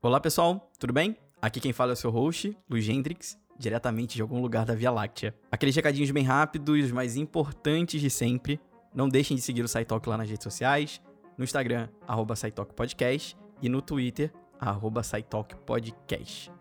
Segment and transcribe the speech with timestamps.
[0.00, 1.16] Olá pessoal, tudo bem?
[1.40, 4.90] Aqui quem fala é o seu host, Luiz Hendrix, diretamente de algum lugar da Via
[4.90, 5.32] Láctea.
[5.50, 8.60] Aqueles recadinhos bem rápidos, mais importantes de sempre.
[8.92, 11.00] Não deixem de seguir o SciTalk lá nas redes sociais,
[11.38, 12.34] no Instagram, arroba
[13.62, 15.02] e no Twitter, arroba.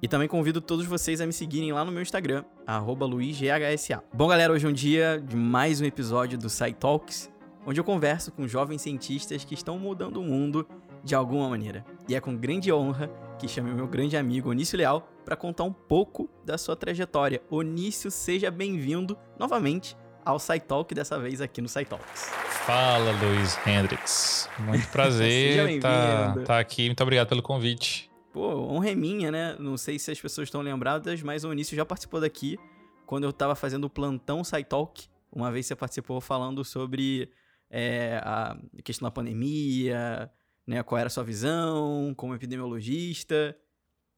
[0.02, 4.04] E também convido todos vocês a me seguirem lá no meu Instagram, arroba LuizGHSA.
[4.14, 7.32] Bom, galera, hoje é um dia de mais um episódio do SciTalks,
[7.66, 10.68] onde eu converso com jovens cientistas que estão mudando o mundo
[11.04, 11.86] de alguma maneira.
[12.08, 15.74] E é com grande honra que chamo meu grande amigo Onício Leal para contar um
[15.74, 17.42] pouco da sua trajetória.
[17.50, 22.30] Onício, seja bem-vindo novamente ao SciTalk, dessa vez aqui no SciTalks.
[22.66, 24.50] Fala, Luiz Hendrix.
[24.60, 26.86] Muito prazer estar tá, tá aqui.
[26.86, 28.12] Muito obrigado pelo convite.
[28.32, 29.56] Pô, honra é minha, né?
[29.60, 32.58] Não sei se as pessoas estão lembradas, mas o Onício já participou daqui
[33.06, 35.06] quando eu estava fazendo o plantão SciTalk.
[35.32, 37.30] Uma vez você participou falando sobre
[37.72, 40.30] é, a questão da pandemia,
[40.68, 40.84] né?
[40.84, 43.56] Qual era a sua visão como epidemiologista.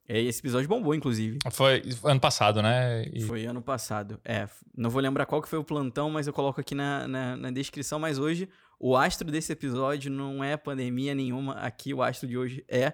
[0.06, 1.38] É, esse episódio bombou, inclusive.
[1.52, 3.06] Foi ano passado, né?
[3.14, 3.22] E...
[3.22, 4.20] Foi ano passado.
[4.26, 7.38] É, não vou lembrar qual que foi o plantão, mas eu coloco aqui na, na,
[7.38, 8.00] na, descrição.
[8.00, 11.54] Mas hoje, o astro desse episódio não é pandemia nenhuma.
[11.54, 12.94] Aqui, o astro de hoje é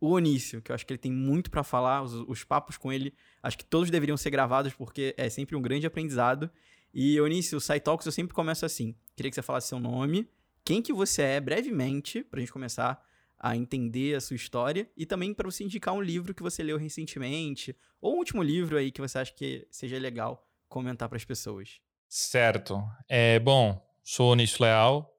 [0.00, 2.02] o Onício, que eu acho que ele tem muito para falar.
[2.02, 5.62] Os, os papos com ele, acho que todos deveriam ser gravados, porque é sempre um
[5.62, 6.50] grande aprendizado.
[6.92, 8.96] E, Onício, o SciTalks eu sempre começo assim.
[9.18, 10.30] Queria que você falasse seu nome,
[10.64, 13.04] quem que você é, brevemente, pra gente começar
[13.36, 16.78] a entender a sua história e também para você indicar um livro que você leu
[16.78, 21.24] recentemente ou um último livro aí que você acha que seja legal comentar para as
[21.24, 21.80] pessoas.
[22.08, 22.80] Certo.
[23.08, 25.12] É, bom, sou Onício Leal.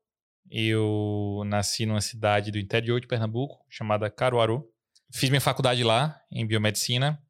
[0.49, 4.65] Eu nasci numa cidade do interior de Pernambuco chamada Caruaru.
[5.11, 7.21] Fiz minha faculdade lá em biomedicina.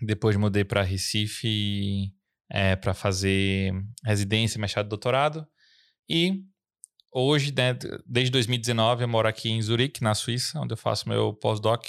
[0.00, 2.14] Depois mudei para Recife
[2.48, 5.48] é, para fazer residência, mestrado e doutorado.
[6.08, 6.44] E
[7.14, 11.34] Hoje, né, desde 2019, eu moro aqui em Zurique, na Suíça, onde eu faço meu
[11.34, 11.84] pós-doc,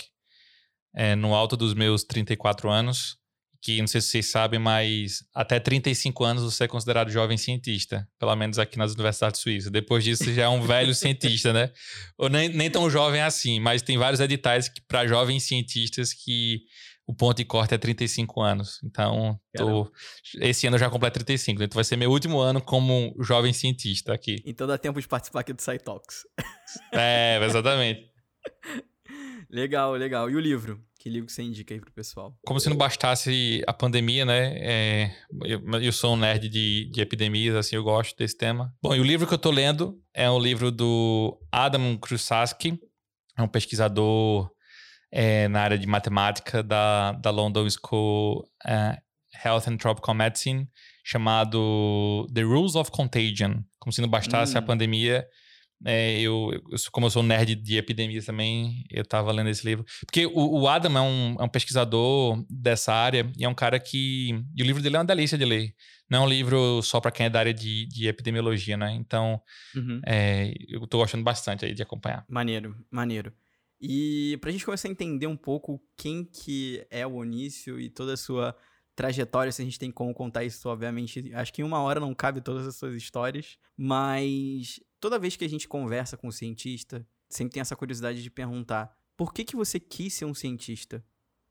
[0.93, 3.17] é, no alto dos meus 34 anos,
[3.61, 8.05] que não sei se vocês sabem, mas até 35 anos você é considerado jovem cientista,
[8.19, 9.71] pelo menos aqui nas universidades suíças.
[9.71, 11.71] Depois disso, você já é um velho cientista, né?
[12.17, 16.63] Ou nem, nem tão jovem assim, mas tem vários editais para jovens cientistas que
[17.05, 18.79] o ponto de corte é 35 anos.
[18.83, 19.91] Então, tô,
[20.39, 21.63] esse ano eu já completo 35.
[21.63, 24.41] Então, vai ser meu último ano como jovem cientista aqui.
[24.45, 26.23] Então, dá tempo de participar aqui do SciTalks.
[26.91, 28.09] É, exatamente.
[29.47, 30.27] legal, legal.
[30.27, 30.83] E o livro?
[30.97, 32.35] Que livro que você indica aí pro pessoal?
[32.45, 34.53] Como se não bastasse a pandemia, né?
[34.57, 38.73] É, eu, eu, sou um nerd de, de epidemias, assim, eu gosto desse tema.
[38.81, 42.79] Bom, e o livro que eu tô lendo é um livro do Adam Krusaski,
[43.37, 44.49] é um pesquisador
[45.15, 48.97] é, na área de matemática da, da London School uh,
[49.45, 50.67] Health and Tropical Medicine,
[51.05, 53.61] chamado The Rules of Contagion.
[53.79, 54.59] Como se não bastasse hum.
[54.59, 55.27] a pandemia,
[55.85, 59.85] é, eu, eu, como eu sou nerd de epidemias também, eu estava lendo esse livro.
[60.03, 63.79] Porque o, o Adam é um, é um, pesquisador dessa área e é um cara
[63.79, 64.43] que.
[64.55, 65.75] E o livro dele é uma delícia de ler.
[66.09, 68.93] Não é um livro só para quem é da área de, de epidemiologia, né?
[68.93, 69.39] Então,
[69.75, 70.01] uhum.
[70.05, 72.25] é, eu estou gostando bastante aí de acompanhar.
[72.27, 73.33] Maneiro, maneiro.
[73.85, 78.13] E pra gente começar a entender um pouco quem que é o Onício e toda
[78.13, 78.55] a sua
[78.95, 82.15] trajetória, se a gente tem como contar isso, obviamente, acho que em uma hora não
[82.15, 87.05] cabe todas as suas histórias, mas toda vez que a gente conversa com um cientista,
[87.27, 91.03] sempre tem essa curiosidade de perguntar, por que que você quis ser um cientista?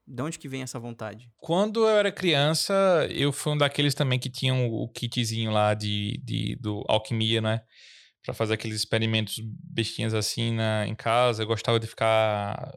[0.06, 1.30] De onde que vem essa vontade?
[1.36, 2.74] Quando eu era criança,
[3.10, 7.60] eu fui um daqueles também que tinham o kitzinho lá de, de do alquimia, né?
[8.24, 11.42] Para fazer aqueles experimentos bestinhas assim na, em casa.
[11.42, 12.72] Eu gostava de ficar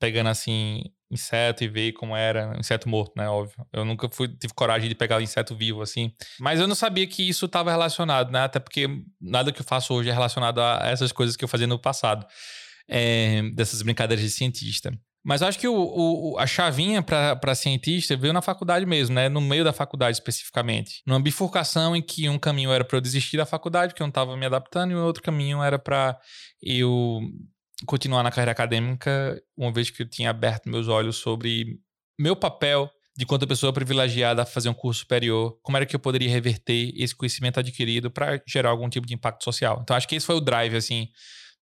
[0.00, 3.66] pegando assim inseto e ver como era, inseto morto, né, óbvio.
[3.72, 7.26] Eu nunca fui, tive coragem de pegar inseto vivo assim, mas eu não sabia que
[7.26, 8.86] isso estava relacionado, né, até porque
[9.20, 12.26] nada que eu faço hoje é relacionado a essas coisas que eu fazia no passado,
[12.86, 14.92] é, dessas brincadeiras de cientista.
[15.28, 19.28] Mas acho que o, o, a chavinha para cientista veio na faculdade mesmo, né?
[19.28, 21.02] No meio da faculdade especificamente.
[21.06, 24.08] Numa bifurcação em que um caminho era para eu desistir da faculdade, porque eu não
[24.08, 26.18] estava me adaptando, e o outro caminho era para
[26.62, 27.20] eu
[27.84, 31.78] continuar na carreira acadêmica, uma vez que eu tinha aberto meus olhos sobre
[32.18, 36.00] meu papel de quanto pessoa privilegiada a fazer um curso superior, como era que eu
[36.00, 39.80] poderia reverter esse conhecimento adquirido para gerar algum tipo de impacto social.
[39.82, 41.06] Então acho que esse foi o drive assim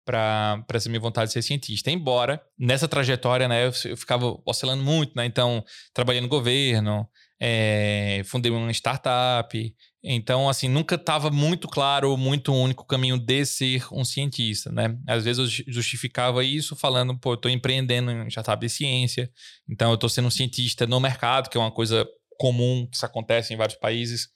[0.06, 1.90] para essa minha vontade de ser cientista.
[1.90, 5.26] Embora nessa trajetória, né, eu, eu ficava oscilando muito, né?
[5.26, 7.06] Então, trabalhei no governo,
[7.40, 9.74] é, fundei uma startup.
[10.02, 14.96] Então, assim, nunca estava muito claro, muito único o caminho de ser um cientista, né?
[15.06, 19.28] Às vezes eu justificava isso falando, pô, eu estou empreendendo em startup de ciência,
[19.68, 22.06] então eu estou sendo um cientista no mercado, que é uma coisa
[22.38, 24.28] comum que isso acontece em vários países.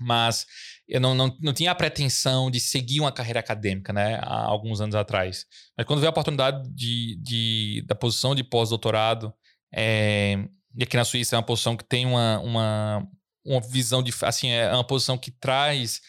[0.00, 0.46] Mas
[0.88, 4.80] eu não, não, não tinha a pretensão de seguir uma carreira acadêmica, né, há alguns
[4.80, 5.44] anos atrás.
[5.76, 9.32] Mas quando veio a oportunidade de, de da posição de pós-doutorado,
[9.72, 10.38] é,
[10.76, 13.08] e aqui na Suíça é uma posição que tem uma, uma,
[13.44, 16.00] uma visão de, assim, é uma posição que traz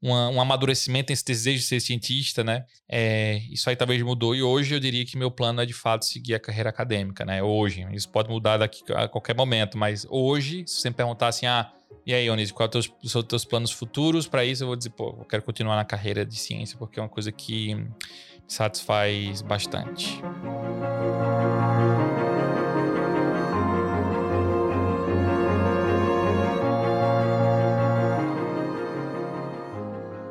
[0.00, 2.64] uma, um amadurecimento nesse desejo de ser cientista, né?
[2.88, 6.04] É, isso aí talvez mudou e hoje eu diria que meu plano é de fato
[6.04, 7.42] seguir a carreira acadêmica, né?
[7.42, 11.46] Hoje, isso pode mudar daqui a qualquer momento, mas hoje, se você me perguntar assim,
[11.46, 11.70] ah,
[12.04, 12.70] e aí, Onísio, quais
[13.04, 14.26] são os teus, planos futuros?
[14.26, 17.02] Para isso, eu vou dizer, pô, eu quero continuar na carreira de ciência, porque é
[17.02, 17.90] uma coisa que me
[18.48, 20.20] satisfaz bastante.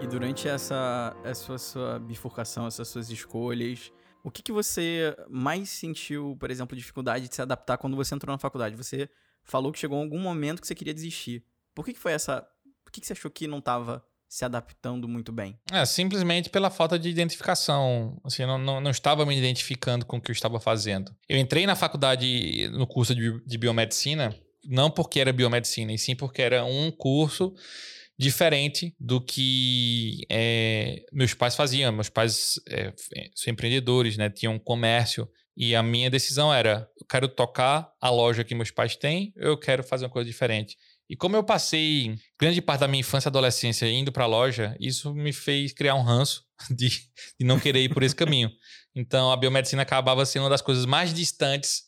[0.02, 3.94] E durante essa, essa sua bifurcação, essas suas escolhas,
[4.24, 8.34] o que, que você mais sentiu, por exemplo, dificuldade de se adaptar quando você entrou
[8.34, 8.76] na faculdade?
[8.76, 9.10] Você
[9.44, 11.44] falou que chegou algum momento que você queria desistir.
[11.74, 12.46] Por que, que foi essa.
[12.84, 15.60] Por que, que você achou que não estava se adaptando muito bem?
[15.72, 18.20] É, simplesmente pela falta de identificação.
[18.24, 21.14] Assim, não, não, não, estava me identificando com o que eu estava fazendo.
[21.28, 24.36] Eu entrei na faculdade, no curso de, de biomedicina,
[24.66, 27.54] não porque era biomedicina, e sim porque era um curso
[28.18, 31.92] diferente do que é, meus pais faziam.
[31.92, 32.94] Meus pais é,
[33.36, 34.30] são empreendedores, né?
[34.30, 35.28] Tinham um comércio.
[35.58, 39.58] E a minha decisão era: eu quero tocar a loja que meus pais têm, eu
[39.58, 40.78] quero fazer uma coisa diferente.
[41.12, 44.78] E como eu passei grande parte da minha infância e adolescência indo para a loja,
[44.80, 46.90] isso me fez criar um ranço de,
[47.38, 48.50] de não querer ir por esse caminho.
[48.96, 51.84] Então a biomedicina acabava sendo uma das coisas mais distantes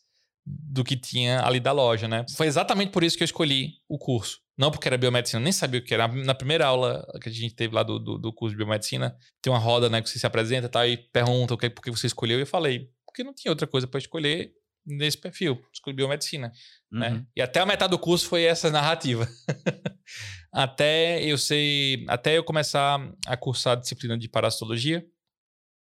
[0.45, 2.25] do que tinha ali da loja, né?
[2.35, 4.41] Foi exatamente por isso que eu escolhi o curso.
[4.57, 6.05] Não porque era biomedicina, nem sabia o que era.
[6.09, 9.53] Na primeira aula que a gente teve lá do, do, do curso de biomedicina, tem
[9.53, 12.07] uma roda, né, que você se apresenta tá, e pergunta o que, por que você
[12.07, 12.39] escolheu.
[12.39, 14.51] E eu falei, porque não tinha outra coisa para escolher
[14.85, 16.51] nesse perfil, escolhi biomedicina.
[16.93, 17.09] Né?
[17.09, 17.25] Uhum.
[17.35, 19.27] E até a metade do curso foi essa narrativa.
[20.53, 25.03] até eu sei, até eu começar a cursar a disciplina de parasitologia,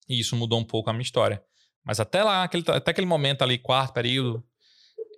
[0.08, 1.44] e isso mudou um pouco a minha história.
[1.84, 4.46] Mas até lá, aquele, até aquele momento ali, quarto período,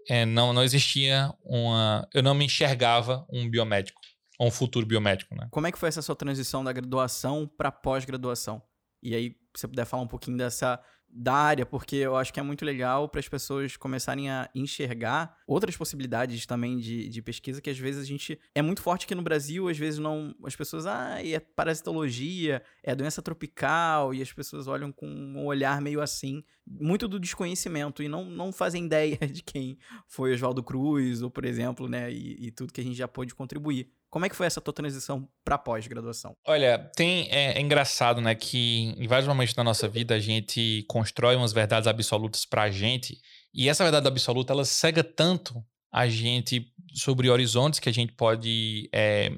[0.09, 2.07] é, não, não existia uma.
[2.13, 3.99] Eu não me enxergava um biomédico,
[4.39, 5.35] ou um futuro biomédico.
[5.35, 5.47] Né?
[5.51, 8.61] Como é que foi essa sua transição da graduação para pós-graduação?
[9.03, 10.81] E aí, se você puder falar um pouquinho dessa
[11.17, 15.37] da área, porque eu acho que é muito legal para as pessoas começarem a enxergar
[15.47, 19.15] outras possibilidades também de, de pesquisa que às vezes a gente é muito forte aqui
[19.15, 24.33] no Brasil, às vezes não as pessoas ah é parasitologia, é doença tropical e as
[24.33, 29.17] pessoas olham com um olhar meio assim, muito do desconhecimento e não, não fazem ideia
[29.31, 29.77] de quem
[30.07, 33.33] foi Oswaldo Cruz ou por exemplo, né, e, e tudo que a gente já pôde
[33.33, 33.89] contribuir.
[34.15, 36.37] Como é que foi essa tua transição para pós-graduação?
[36.47, 40.85] Olha, tem é, é, engraçado, né, que em vários momentos da nossa vida a gente
[40.87, 43.19] constrói umas verdades absolutas para a gente
[43.53, 48.89] e essa verdade absoluta ela cega tanto a gente sobre horizontes que a gente pode
[48.93, 49.37] é,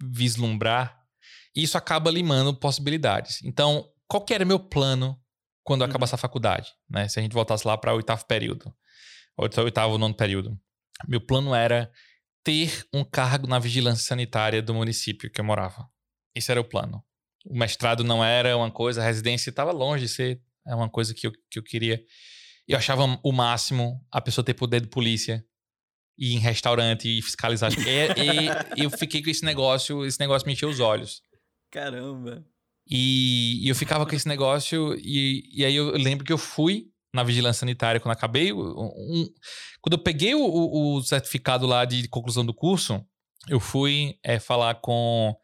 [0.00, 0.96] vislumbrar
[1.52, 3.42] e isso acaba limando possibilidades.
[3.42, 5.20] Então, qual que era meu plano
[5.64, 6.18] quando eu acabasse uhum.
[6.18, 7.08] a faculdade, né?
[7.08, 8.72] Se a gente voltasse lá para o oitavo período,
[9.36, 10.56] oitavo, nono período,
[11.08, 11.90] meu plano era
[12.44, 15.88] ter um cargo na vigilância sanitária do município que eu morava.
[16.34, 17.02] Esse era o plano.
[17.44, 21.12] O mestrado não era uma coisa, a residência estava longe de ser é uma coisa
[21.12, 22.02] que eu, que eu queria.
[22.66, 25.44] Eu achava o máximo a pessoa ter poder de polícia,
[26.16, 27.70] ir em restaurante e fiscalizar.
[27.72, 27.76] e,
[28.80, 31.20] e eu fiquei com esse negócio, esse negócio me encheu os olhos.
[31.70, 32.44] Caramba.
[32.88, 36.90] E, e eu ficava com esse negócio, e, e aí eu lembro que eu fui
[37.14, 38.52] na vigilância sanitária quando acabei.
[38.52, 39.28] Um,
[39.80, 43.00] quando eu peguei o, o, certificado lá de conclusão do curso,
[43.48, 45.34] eu fui é, falar com,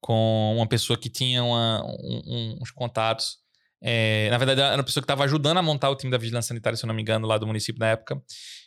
[0.00, 3.38] com uma pessoa que tinha uma, um, uns contatos.
[3.82, 6.48] É, na verdade, era uma pessoa que estava ajudando a montar o time da vigilância
[6.48, 8.22] sanitária, se eu não me engano, lá do município na época.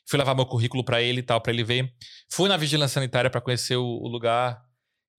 [0.05, 1.93] Fui levar meu currículo para ele e tal, para ele ver.
[2.29, 4.61] Fui na vigilância sanitária para conhecer o, o, lugar.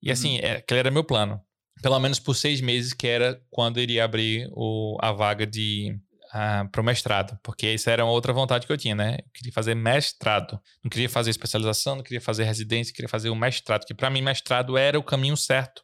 [0.03, 0.13] E uhum.
[0.13, 1.41] assim, é, aquele era meu plano.
[1.83, 5.99] Pelo menos por seis meses, que era quando iria abrir o, a vaga de,
[6.31, 9.17] para o mestrado, porque isso era uma outra vontade que eu tinha, né?
[9.19, 10.61] Eu queria fazer mestrado.
[10.83, 14.23] Não queria fazer especialização, não queria fazer residência, queria fazer o mestrado, que para mim
[14.23, 15.83] mestrado era o caminho certo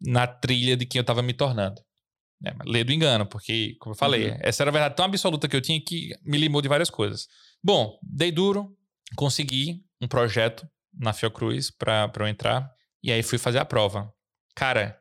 [0.00, 1.80] na trilha de quem eu estava me tornando.
[2.44, 4.36] É, lê do engano, porque, como eu falei, uhum.
[4.40, 7.28] essa era a verdade tão absoluta que eu tinha que me limou de várias coisas.
[7.62, 8.76] Bom, dei duro,
[9.14, 12.68] consegui um projeto na Fiocruz para eu entrar,
[13.02, 14.12] e aí fui fazer a prova.
[14.56, 14.98] Cara,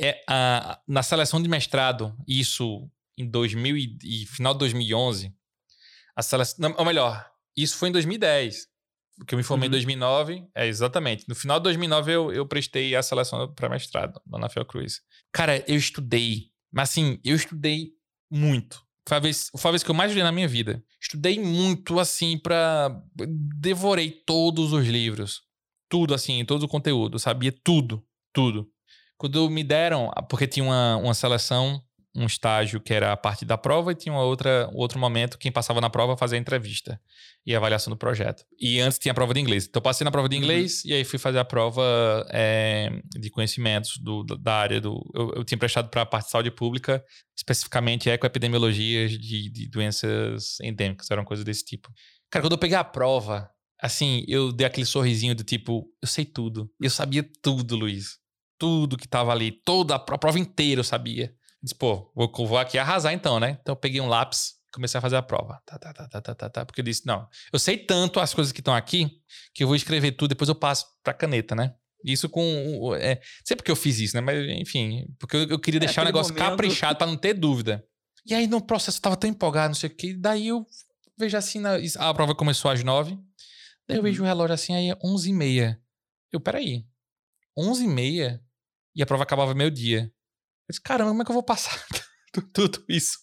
[0.00, 5.34] é a, na seleção de mestrado, isso em 2000 e, e final de 2011,
[6.16, 7.26] a seleção, ou melhor,
[7.56, 8.66] isso foi em 2010,
[9.16, 9.74] porque eu me formei uhum.
[9.74, 11.28] em 2009, é exatamente.
[11.28, 15.00] No final de 2009 eu, eu prestei a seleção para mestrado lá na Fiocruz.
[15.32, 17.92] Cara, eu estudei, mas assim, eu estudei
[18.30, 18.82] muito.
[19.06, 20.82] Foi a vez, foi a vez que eu mais estudei na minha vida.
[21.00, 22.88] Estudei muito, assim, pra.
[23.58, 25.42] Devorei todos os livros.
[25.88, 27.18] Tudo, assim, todo o conteúdo.
[27.18, 28.04] Sabia tudo.
[28.32, 28.70] Tudo.
[29.18, 31.82] Quando me deram, porque tinha uma, uma seleção,
[32.14, 35.38] um estágio que era a parte da prova e tinha uma outra, um outro momento,
[35.38, 37.00] quem passava na prova fazia a entrevista
[37.46, 38.44] e a avaliação do projeto.
[38.60, 39.66] E antes tinha a prova de inglês.
[39.66, 40.42] Então passei na prova de uhum.
[40.42, 40.90] inglês uhum.
[40.90, 41.82] e aí fui fazer a prova
[42.30, 45.02] é, de conhecimentos do, da área do...
[45.14, 47.02] Eu, eu tinha prestado para a parte de saúde pública,
[47.36, 51.90] especificamente ecoepidemiologias de, de doenças endêmicas, eram coisas desse tipo.
[52.30, 53.48] Cara, quando eu peguei a prova,
[53.80, 56.70] assim, eu dei aquele sorrisinho do tipo, eu sei tudo.
[56.80, 58.18] Eu sabia tudo, Luiz.
[58.58, 61.34] Tudo que tava ali, toda a prova inteira eu sabia.
[61.62, 63.58] Disse, pô, vou, vou aqui arrasar então, né?
[63.60, 65.60] Então eu peguei um lápis, comecei a fazer a prova.
[65.64, 66.66] Tá, tá, tá, tá, tá, tá, tá.
[66.66, 69.20] Porque eu disse, não, eu sei tanto as coisas que estão aqui
[69.54, 71.74] que eu vou escrever tudo, depois eu passo pra caneta, né?
[72.04, 72.96] Isso com.
[72.96, 74.20] É, sempre que eu fiz isso, né?
[74.20, 76.50] Mas, enfim, porque eu, eu queria é, deixar é, o negócio momento...
[76.50, 77.84] caprichado para não ter dúvida.
[78.26, 80.14] E aí no processo eu tava tão empolgado, não sei o que.
[80.14, 80.66] Daí eu
[81.16, 83.16] vejo assim, na, a prova começou às nove.
[83.88, 85.80] Daí eu vejo o relógio assim, aí é onze e meia.
[86.32, 86.84] Eu, peraí,
[87.56, 88.42] onze e meia?
[88.94, 90.12] E a prova acabava meio-dia.
[90.68, 91.84] Eu disse, caramba, como é que eu vou passar
[92.52, 93.18] tudo isso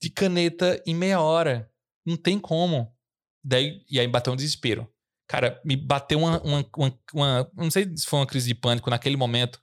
[0.00, 1.70] de caneta em meia hora?
[2.04, 2.94] Não tem como.
[3.42, 4.88] Daí, e aí bateu um desespero.
[5.28, 8.90] Cara, me bateu uma, uma, uma, uma, Não sei se foi uma crise de pânico
[8.90, 9.60] naquele momento,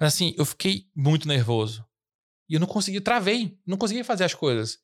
[0.00, 1.84] mas assim, eu fiquei muito nervoso.
[2.48, 4.78] E eu não consegui, travei, não consegui fazer as coisas.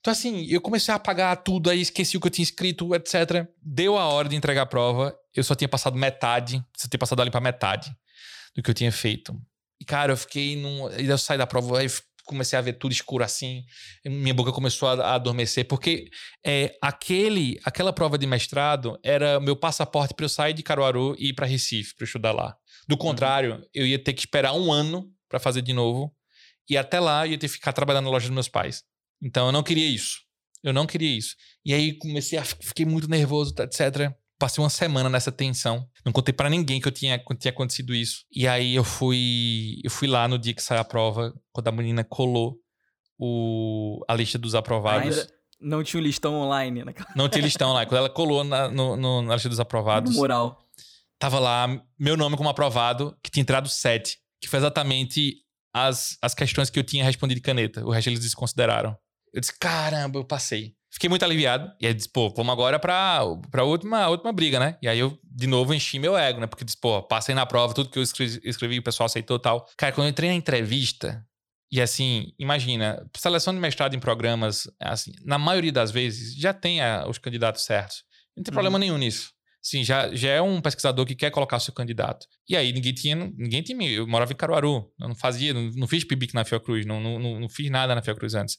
[0.00, 3.46] Então, assim, eu comecei a apagar tudo, aí esqueci o que eu tinha escrito, etc.
[3.60, 7.20] Deu a hora de entregar a prova, eu só tinha passado metade, só tinha passado
[7.20, 7.94] ali para metade
[8.54, 9.34] do que eu tinha feito.
[9.88, 10.90] Cara, eu fiquei num.
[11.00, 11.88] E eu saí da prova, aí
[12.26, 13.64] comecei a ver tudo escuro assim,
[14.04, 16.10] minha boca começou a, a adormecer, porque
[16.44, 21.30] é, aquele, aquela prova de mestrado era meu passaporte para eu sair de Caruaru e
[21.30, 22.54] ir para Recife, para estudar lá.
[22.86, 22.98] Do uhum.
[22.98, 23.62] contrário, uhum.
[23.72, 26.14] eu ia ter que esperar um ano para fazer de novo,
[26.68, 28.84] e até lá eu ia ter que ficar trabalhando na loja dos meus pais.
[29.22, 30.18] Então eu não queria isso.
[30.62, 31.34] Eu não queria isso.
[31.64, 34.12] E aí comecei a fiquei muito nervoso, etc.
[34.38, 35.88] Passei uma semana nessa tensão.
[36.04, 38.24] Não contei para ninguém que eu tinha, que tinha acontecido isso.
[38.32, 41.72] E aí eu fui, eu fui lá no dia que saiu a prova, quando a
[41.72, 42.56] menina colou
[43.18, 45.18] o, a lista dos aprovados.
[45.18, 46.94] Ainda não tinha o listão online, né?
[47.16, 47.88] Não tinha listão online.
[47.88, 50.12] Quando ela colou na, no, no, na lista dos aprovados.
[50.12, 50.64] No moral.
[51.18, 51.66] Tava lá
[51.98, 54.18] meu nome como aprovado, que tinha entrado sete.
[54.40, 55.34] Que foi exatamente
[55.74, 57.84] as, as questões que eu tinha respondido de caneta.
[57.84, 58.96] O resto eles desconsideraram.
[59.34, 60.77] Eu disse, caramba, eu passei.
[60.98, 61.70] Fiquei muito aliviado.
[61.80, 63.20] E aí disse, pô, vamos agora pra,
[63.52, 64.76] pra última, última briga, né?
[64.82, 66.48] E aí eu, de novo, enchi meu ego, né?
[66.48, 69.40] Porque disse, pô, passei na prova, tudo que eu escrevi, escrevi o pessoal aceitou e
[69.40, 69.64] tal.
[69.76, 71.24] Cara, quando eu entrei na entrevista,
[71.70, 76.80] e assim, imagina, seleção de mestrado em programas, assim, na maioria das vezes, já tem
[76.80, 78.02] a, os candidatos certos.
[78.36, 78.54] Não tem uhum.
[78.54, 79.30] problema nenhum nisso.
[79.62, 82.26] Sim, já, já é um pesquisador que quer colocar seu candidato.
[82.48, 83.88] E aí ninguém tinha, ninguém tinha.
[83.88, 87.20] Eu morava em Caruaru, eu não fazia, não, não fiz PIBIC na Fiocruz, não, não,
[87.20, 88.58] não, não fiz nada na Fiocruz antes.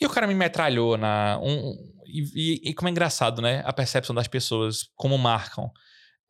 [0.00, 1.38] E o cara me metralhou na.
[1.42, 1.76] Um,
[2.06, 3.62] e, e, como é engraçado, né?
[3.64, 5.70] A percepção das pessoas, como marcam.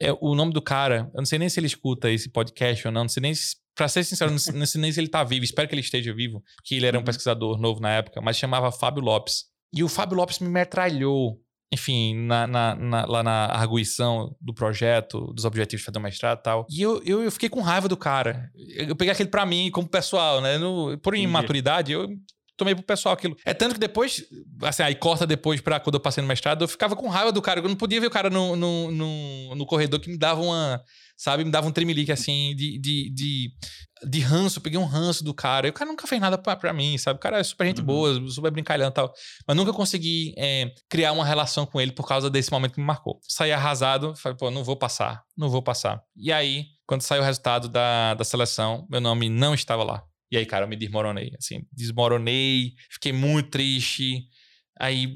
[0.02, 2.92] É, o nome do cara, eu não sei nem se ele escuta esse podcast ou
[2.92, 5.42] não, não sei nem se, Pra ser sincero, não sei nem se ele tá vivo,
[5.42, 7.04] espero que ele esteja vivo, porque ele era um uhum.
[7.04, 9.44] pesquisador novo na época, mas chamava Fábio Lopes.
[9.72, 11.40] E o Fábio Lopes me metralhou,
[11.72, 16.40] enfim, na, na, na, lá na arguição do projeto, dos objetivos de fazer o mestrado
[16.40, 16.66] e tal.
[16.68, 18.50] E eu, eu, eu, fiquei com raiva do cara.
[18.54, 20.58] Eu peguei aquele pra mim como pessoal, né?
[20.58, 22.06] No, por imaturidade, eu
[22.60, 23.36] tomei pro pessoal aquilo.
[23.44, 24.22] É tanto que depois,
[24.62, 27.40] assim, aí corta depois pra quando eu passei no mestrado, eu ficava com raiva do
[27.40, 27.60] cara.
[27.60, 30.82] Eu não podia ver o cara no, no, no, no corredor que me dava uma,
[31.16, 33.52] sabe, me dava um tremelique assim de, de, de,
[34.06, 34.60] de ranço.
[34.60, 35.66] peguei um ranço do cara.
[35.66, 37.16] E o cara nunca fez nada pra, pra mim, sabe?
[37.16, 37.86] O cara é super gente uhum.
[37.86, 39.10] boa, super brincalhão e tal.
[39.48, 42.86] Mas nunca consegui é, criar uma relação com ele por causa desse momento que me
[42.86, 43.18] marcou.
[43.26, 46.02] Saí arrasado, falei, pô, não vou passar, não vou passar.
[46.14, 50.09] E aí, quando saiu o resultado da, da seleção, meu nome não estava lá.
[50.30, 54.28] E aí, cara, eu me desmoronei, assim, desmoronei, fiquei muito triste.
[54.78, 55.14] Aí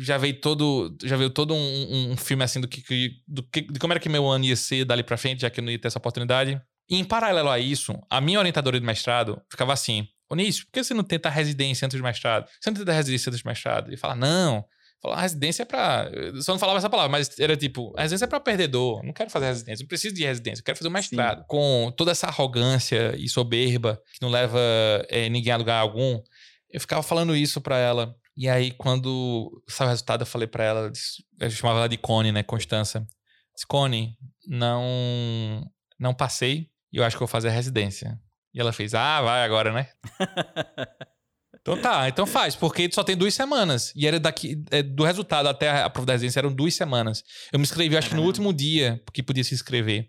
[0.00, 2.82] já veio todo, já veio todo um, um filme assim do que,
[3.28, 5.60] do que, de como era que meu ano ia ser dali para frente, já que
[5.60, 6.60] eu não ia ter essa oportunidade.
[6.88, 10.82] E em paralelo a isso, a minha orientadora de mestrado ficava assim: Onísio, por que
[10.82, 12.48] você não tenta residência antes do mestrado?
[12.60, 13.92] Você não tenta residência antes do mestrado?
[13.92, 14.64] E fala: Não,
[15.02, 16.10] Falar, a residência é pra.
[16.12, 19.02] Eu só não falava essa palavra, mas era tipo, a residência é pra perdedor.
[19.02, 21.38] Não quero fazer residência, não preciso de residência, eu quero fazer um mestrado.
[21.38, 21.44] Sim.
[21.48, 24.60] Com toda essa arrogância e soberba que não leva
[25.08, 26.22] é, ninguém a lugar algum.
[26.68, 28.14] Eu ficava falando isso pra ela.
[28.36, 30.92] E aí, quando saiu o resultado, eu falei pra ela,
[31.40, 32.42] eu chamava ela de Cone, né?
[32.42, 33.06] Constança.
[33.54, 34.16] Disse, Cone,
[34.46, 35.66] não,
[35.98, 38.18] não passei e eu acho que vou fazer a residência.
[38.52, 39.88] E ela fez, ah, vai agora, né?
[41.62, 43.92] Então tá, então faz, porque só tem duas semanas.
[43.94, 47.22] E era daqui, é, do resultado até a prova da residência eram duas semanas.
[47.52, 50.08] Eu me inscrevi, acho que no último dia que podia se inscrever.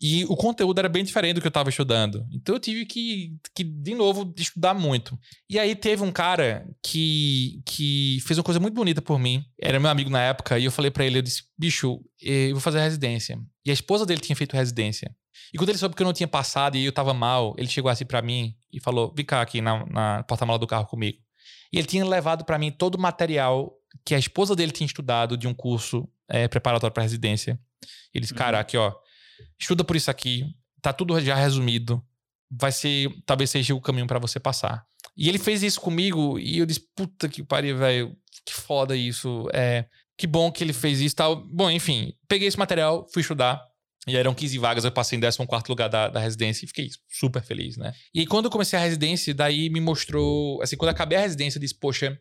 [0.00, 2.26] E o conteúdo era bem diferente do que eu estava estudando.
[2.32, 5.18] Então eu tive que, que, de novo, estudar muito.
[5.48, 9.44] E aí teve um cara que, que fez uma coisa muito bonita por mim.
[9.60, 10.58] Era meu amigo na época.
[10.58, 13.38] E eu falei para ele, eu disse, bicho, eu vou fazer residência.
[13.64, 15.14] E a esposa dele tinha feito residência.
[15.52, 17.90] E quando ele soube que eu não tinha passado e eu tava mal, ele chegou
[17.90, 21.18] assim para mim e falou, vem cá aqui na, na porta-mala do carro comigo.
[21.72, 23.72] E ele tinha levado para mim todo o material
[24.04, 27.58] que a esposa dele tinha estudado de um curso é, preparatório para residência.
[28.12, 28.60] Ele disse, cara, uhum.
[28.60, 28.92] aqui ó,
[29.58, 30.44] estuda por isso aqui,
[30.80, 32.02] tá tudo já resumido,
[32.50, 34.86] vai ser, talvez seja o caminho para você passar.
[35.16, 39.48] E ele fez isso comigo e eu disse, puta que pariu, velho, que foda isso,
[39.52, 41.36] é, que bom que ele fez isso tal.
[41.36, 43.68] Bom, enfim, peguei esse material, fui estudar,
[44.08, 47.42] e eram 15 vagas, eu passei em 14 lugar da, da residência e fiquei super
[47.42, 47.92] feliz, né?
[48.14, 50.62] E quando eu comecei a residência, daí me mostrou.
[50.62, 52.18] Assim, quando acabei a residência, eu disse, poxa,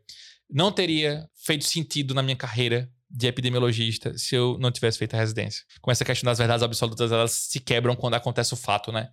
[0.50, 5.20] não teria feito sentido na minha carreira de epidemiologista se eu não tivesse feito a
[5.20, 5.64] residência.
[5.82, 9.10] Com essa questão das verdades absolutas, elas se quebram quando acontece o fato, né?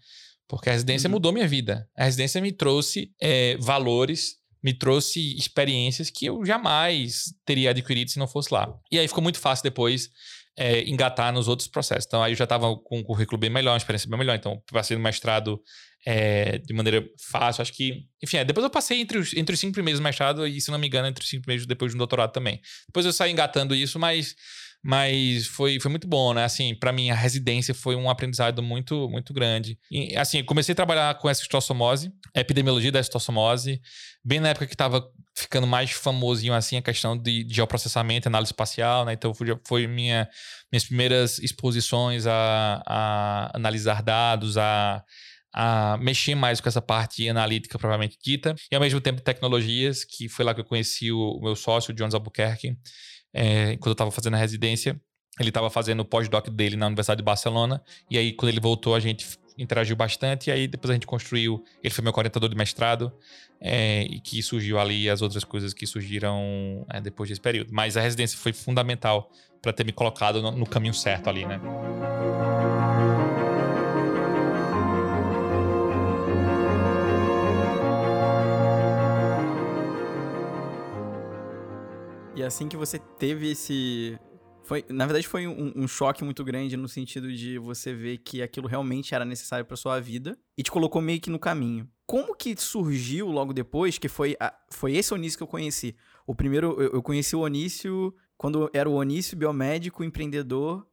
[0.48, 1.12] Porque a residência uhum.
[1.12, 1.88] mudou minha vida.
[1.96, 8.18] A residência me trouxe é, valores, me trouxe experiências que eu jamais teria adquirido se
[8.18, 8.72] não fosse lá.
[8.90, 10.10] E aí ficou muito fácil depois
[10.56, 12.06] é, engatar nos outros processos.
[12.06, 14.36] Então, aí eu já estava com um currículo bem melhor, uma experiência bem melhor.
[14.36, 15.60] Então, passei no mestrado
[16.06, 17.62] é, de maneira fácil.
[17.62, 20.46] Acho que, enfim, é, depois eu passei entre os, entre os cinco primeiros do mestrado
[20.46, 22.60] e, se não me engano, entre os cinco primeiros depois do doutorado também.
[22.86, 24.34] Depois eu saí engatando isso, mas,
[24.82, 26.44] mas foi, foi muito bom, né?
[26.44, 29.78] Assim, para mim, a residência foi um aprendizado muito, muito grande.
[29.90, 33.80] E, assim, comecei a trabalhar com essa estossomose, epidemiologia da estossomose,
[34.22, 35.02] bem na época que estava
[35.36, 39.14] ficando mais famosinho assim a questão de, de geoprocessamento, análise espacial, né?
[39.14, 40.28] Então foi, foi minha,
[40.70, 45.02] minhas primeiras exposições a, a analisar dados, a
[45.54, 50.28] a mexer mais com essa parte analítica propriamente dita, e ao mesmo tempo tecnologias, que
[50.28, 52.76] foi lá que eu conheci o, meu sócio, o Jones Albuquerque,
[53.32, 55.00] é, quando eu estava fazendo a residência.
[55.38, 58.94] Ele estava fazendo o pós-doc dele na Universidade de Barcelona, e aí quando ele voltou
[58.94, 62.56] a gente interagiu bastante, e aí depois a gente construiu, ele foi meu orientador de
[62.56, 63.12] mestrado,
[63.60, 67.72] é, e que surgiu ali as outras coisas que surgiram é, depois desse período.
[67.72, 69.30] Mas a residência foi fundamental
[69.62, 71.60] para ter me colocado no, no caminho certo ali, né?
[82.36, 84.18] E assim que você teve esse.
[84.64, 88.42] Foi, na verdade, foi um, um, choque muito grande no sentido de você ver que
[88.42, 91.88] aquilo realmente era necessário para sua vida e te colocou meio que no caminho.
[92.06, 95.94] Como que surgiu logo depois, que foi, a, foi esse Onício que eu conheci?
[96.26, 100.86] O primeiro, eu, eu conheci o Onício quando era o Onício biomédico, empreendedor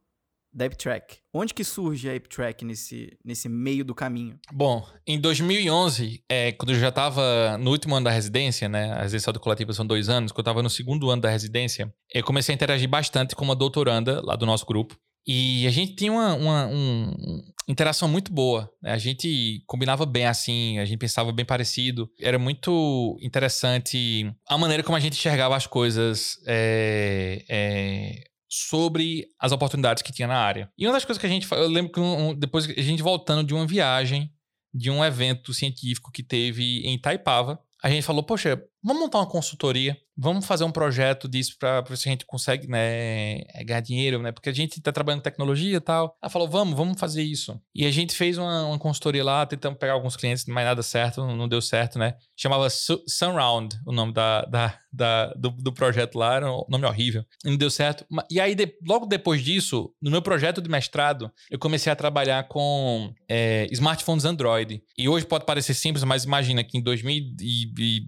[0.52, 1.18] da AppTrack.
[1.32, 4.38] Onde que surge a AppTrack nesse, nesse meio do caminho?
[4.52, 8.92] Bom, em 2011, é, quando eu já estava no último ano da residência, né?
[8.92, 10.32] A residência coletiva são dois anos.
[10.32, 13.56] Quando eu estava no segundo ano da residência, eu comecei a interagir bastante com uma
[13.56, 14.96] doutoranda lá do nosso grupo.
[15.26, 18.68] E a gente tinha uma, uma um, interação muito boa.
[18.82, 18.92] Né?
[18.92, 22.10] A gente combinava bem assim, a gente pensava bem parecido.
[22.20, 26.34] Era muito interessante a maneira como a gente enxergava as coisas.
[26.46, 30.70] É, é, sobre as oportunidades que tinha na área.
[30.76, 31.50] E uma das coisas que a gente.
[31.50, 34.30] Eu lembro que um, depois a gente voltando de uma viagem,
[34.74, 39.28] de um evento científico que teve em Itaipava, a gente falou: Poxa, vamos montar uma
[39.28, 43.80] consultoria vamos fazer um projeto disso para ver se a gente consegue né, é, ganhar
[43.80, 44.32] dinheiro, né?
[44.32, 46.16] Porque a gente está trabalhando em tecnologia e tal.
[46.22, 47.60] Ela falou, vamos, vamos fazer isso.
[47.74, 51.26] E a gente fez uma, uma consultoria lá, tentamos pegar alguns clientes, mas nada certo,
[51.26, 52.14] não, deu certo, né?
[52.36, 57.24] Chamava Sunround, o nome da, da, da do, do, projeto lá, era um nome horrível.
[57.44, 58.04] Não deu certo.
[58.30, 62.48] E aí, de, logo depois disso, no meu projeto de mestrado, eu comecei a trabalhar
[62.48, 64.82] com é, smartphones Android.
[64.96, 68.02] E hoje pode parecer simples, mas imagina que em 2000 e, e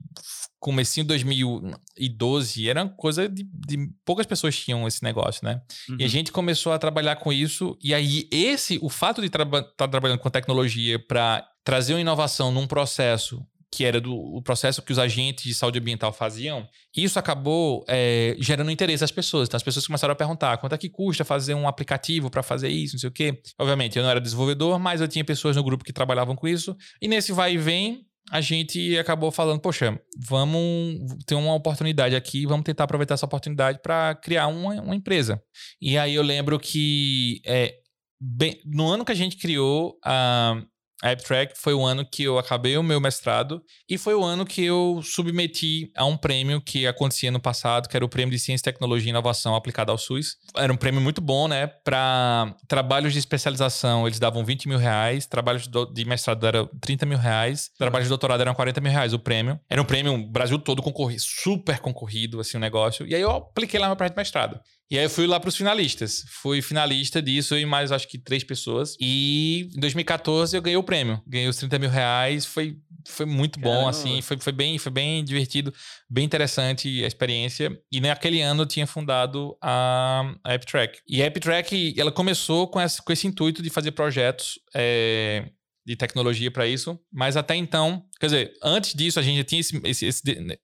[0.64, 5.60] comecinho de 2012, era coisa de, de, poucas pessoas tinham esse negócio, né?
[5.90, 5.96] Uhum.
[5.98, 6.08] E a uhum.
[6.10, 10.20] gente começou a trabalhar com isso e aí esse, o fato de estar tá trabalhando
[10.20, 14.98] com tecnologia para trazer uma inovação num processo que era do o processo que os
[14.98, 19.48] agentes de saúde ambiental faziam, isso acabou é, gerando interesse às pessoas.
[19.48, 22.68] Então, as pessoas começaram a perguntar quanto é que custa fazer um aplicativo para fazer
[22.68, 23.42] isso, não sei o quê.
[23.58, 26.74] Obviamente, eu não era desenvolvedor, mas eu tinha pessoas no grupo que trabalhavam com isso.
[27.02, 32.46] E nesse vai e vem, a gente acabou falando, poxa, vamos ter uma oportunidade aqui,
[32.46, 35.42] vamos tentar aproveitar essa oportunidade para criar uma, uma, empresa.
[35.80, 37.74] E aí eu lembro que é,
[38.20, 40.60] bem, no ano que a gente criou a,
[41.02, 44.44] a AppTrack foi o ano que eu acabei o meu mestrado e foi o ano
[44.44, 48.38] que eu submeti a um prêmio que acontecia no passado, que era o Prêmio de
[48.38, 50.36] Ciência, Tecnologia e Inovação aplicado ao SUS.
[50.56, 51.66] Era um prêmio muito bom, né?
[51.66, 57.18] Para trabalhos de especialização, eles davam 20 mil reais, trabalhos de mestrado eram 30 mil
[57.18, 59.58] reais, trabalhos de doutorado eram 40 mil reais o prêmio.
[59.68, 63.06] Era um prêmio, o Brasil todo concorrido, super concorrido, assim, o um negócio.
[63.06, 64.60] E aí eu apliquei lá meu projeto de mestrado.
[64.90, 66.24] E aí eu fui lá para os finalistas.
[66.28, 68.96] Fui finalista disso e mais acho que três pessoas.
[69.00, 71.22] E em 2014 eu ganhei o prêmio.
[71.26, 72.44] Ganhei os 30 mil reais.
[72.44, 73.82] Foi, foi muito Caramba.
[73.82, 74.20] bom, assim.
[74.20, 75.72] Foi, foi, bem, foi bem divertido,
[76.08, 77.76] bem interessante a experiência.
[77.90, 81.00] E naquele ano eu tinha fundado a, a AppTrack.
[81.08, 84.58] E a AppTrack, ela começou com esse, com esse intuito de fazer projetos...
[84.74, 85.48] É,
[85.86, 89.60] de tecnologia para isso, mas até então, quer dizer, antes disso a gente já tinha
[89.60, 90.22] esse, esse, esse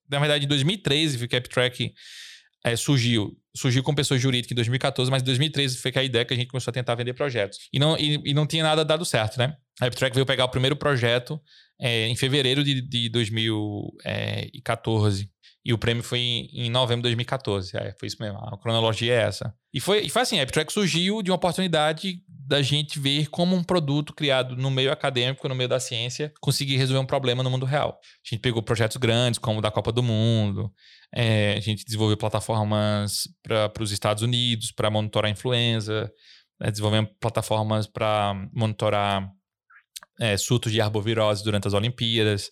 [0.09, 1.93] na verdade em 2013 o AppTrack
[2.65, 3.37] é, surgiu.
[3.57, 6.37] Surgiu com pessoa jurídica em 2014, mas em 2013 foi que a ideia que a
[6.37, 7.59] gente começou a tentar vender projetos.
[7.73, 9.57] E não, e, e não tinha nada dado certo, né?
[9.81, 11.41] A AppTrack veio pegar o primeiro projeto
[11.81, 15.29] é, em fevereiro de, de 2014.
[15.65, 17.77] E o prêmio foi em, em novembro de 2014.
[17.77, 18.39] É, foi isso mesmo.
[18.39, 19.55] A cronologia é essa.
[19.73, 23.55] E foi, e foi assim: a AppTrack surgiu de uma oportunidade da gente ver como
[23.55, 27.51] um produto criado no meio acadêmico, no meio da ciência, conseguir resolver um problema no
[27.51, 28.01] mundo real.
[28.03, 30.73] A gente pegou projetos grandes, como o da Copa do Mundo,
[31.15, 36.11] é, a gente desenvolveu plataformas para os Estados Unidos para monitorar a influenza,
[36.61, 39.31] né, desenvolvemos plataformas para monitorar
[40.21, 42.51] é, surtos de arbovirose durante as Olimpíadas.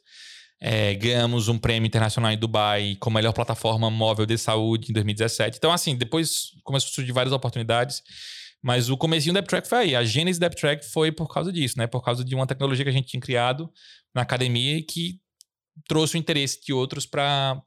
[0.61, 5.57] É, ganhamos um prêmio internacional em Dubai como melhor plataforma móvel de saúde em 2017.
[5.57, 8.03] Então, assim, depois começou a surgir várias oportunidades.
[8.63, 9.97] Mas o comecinho da AppTrack foi aí.
[9.97, 11.87] A gênese da AppTrack foi por causa disso, né?
[11.87, 13.71] Por causa de uma tecnologia que a gente tinha criado
[14.13, 15.21] na academia e que
[15.87, 17.63] trouxe o interesse de outros para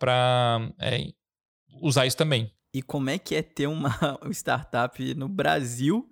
[0.82, 1.08] é,
[1.82, 2.51] usar isso também.
[2.73, 3.97] E como é que é ter uma
[4.32, 6.10] startup no Brasil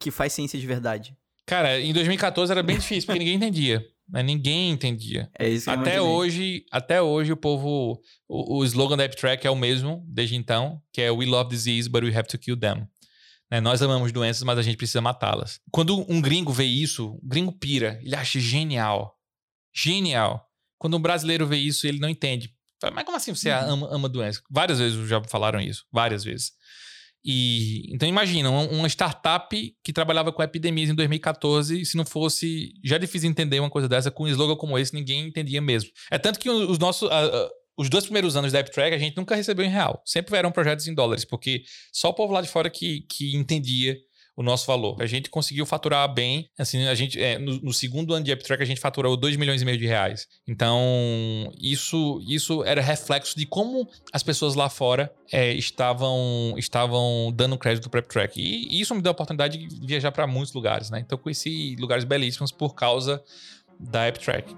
[0.00, 1.16] que faz ciência de verdade?
[1.46, 3.84] Cara, em 2014 era bem difícil, porque ninguém entendia.
[4.12, 4.22] Né?
[4.22, 5.30] Ninguém entendia.
[5.38, 7.98] É isso que até hoje, até hoje o povo,
[8.28, 11.88] o, o slogan da AppTrack é o mesmo desde então, que é We love disease,
[11.88, 12.86] but we have to kill them.
[13.50, 13.60] Né?
[13.60, 15.58] Nós amamos doenças, mas a gente precisa matá-las.
[15.70, 17.98] Quando um gringo vê isso, o gringo pira.
[18.02, 19.16] Ele acha genial.
[19.74, 20.46] Genial.
[20.78, 22.54] Quando um brasileiro vê isso, ele não entende.
[22.92, 23.70] Mas como assim você uhum.
[23.70, 24.42] ama, ama doença?
[24.50, 25.86] Várias vezes já falaram isso.
[25.90, 26.52] Várias vezes.
[27.24, 32.98] E então imagina, uma startup que trabalhava com epidemias em 2014, se não fosse já
[32.98, 35.90] difícil entender uma coisa dessa com um slogan como esse, ninguém entendia mesmo.
[36.10, 37.08] É tanto que os nossos
[37.76, 40.02] os dois primeiros anos da AppTrack a gente nunca recebeu em real.
[40.04, 43.96] Sempre eram projetos em dólares, porque só o povo lá de fora que, que entendia
[44.36, 45.00] o nosso valor.
[45.00, 46.48] A gente conseguiu faturar bem.
[46.58, 49.62] Assim, a gente, é, no, no, segundo ano de AppTrack, a gente faturou 2 milhões
[49.62, 50.26] e meio de reais.
[50.46, 50.80] Então,
[51.60, 57.90] isso, isso era reflexo de como as pessoas lá fora é, estavam, estavam dando crédito
[57.90, 58.40] para AppTrack.
[58.40, 60.90] E, e isso me deu a oportunidade de viajar para muitos lugares.
[60.90, 61.00] Né?
[61.00, 63.22] Então, conheci lugares belíssimos por causa
[63.78, 64.54] da AppTrack.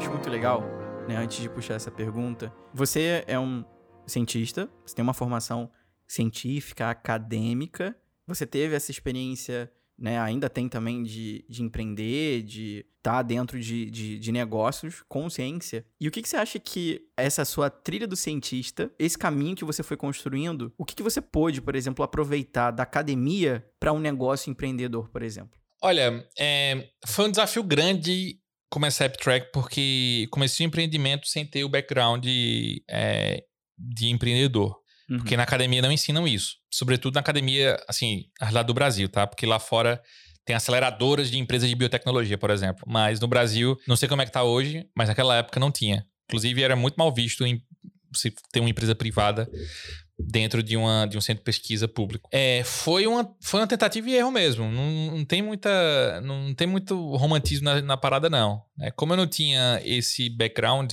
[0.00, 0.62] Acho muito legal,
[1.06, 3.62] né, antes de puxar essa pergunta, você é um
[4.06, 5.70] cientista, você tem uma formação
[6.08, 7.94] científica, acadêmica,
[8.26, 13.60] você teve essa experiência, né, ainda tem também de, de empreender, de estar tá dentro
[13.60, 15.84] de, de, de, negócios com ciência.
[16.00, 19.66] E o que, que você acha que essa sua trilha do cientista, esse caminho que
[19.66, 23.98] você foi construindo, o que, que você pôde, por exemplo, aproveitar da academia para um
[23.98, 25.60] negócio empreendedor, por exemplo?
[25.82, 28.39] Olha, é, foi um desafio grande
[28.70, 33.42] começar a AppTrack porque comecei o empreendimento sem ter o background de, é,
[33.76, 34.76] de empreendedor.
[35.10, 35.18] Uhum.
[35.18, 36.54] Porque na academia não ensinam isso.
[36.72, 39.26] Sobretudo na academia, assim, lá do Brasil, tá?
[39.26, 40.00] Porque lá fora
[40.44, 42.84] tem aceleradoras de empresas de biotecnologia, por exemplo.
[42.86, 46.06] Mas no Brasil, não sei como é que tá hoje, mas naquela época não tinha.
[46.28, 47.60] Inclusive, era muito mal visto em
[48.12, 49.48] você ter uma empresa privada
[50.26, 52.28] dentro de, uma, de um centro de pesquisa público.
[52.32, 54.70] É, foi, uma, foi uma tentativa e erro mesmo.
[54.70, 56.20] Não, não tem muita.
[56.22, 58.62] Não tem muito romantismo na, na parada, não.
[58.80, 60.92] É, como eu não tinha esse background,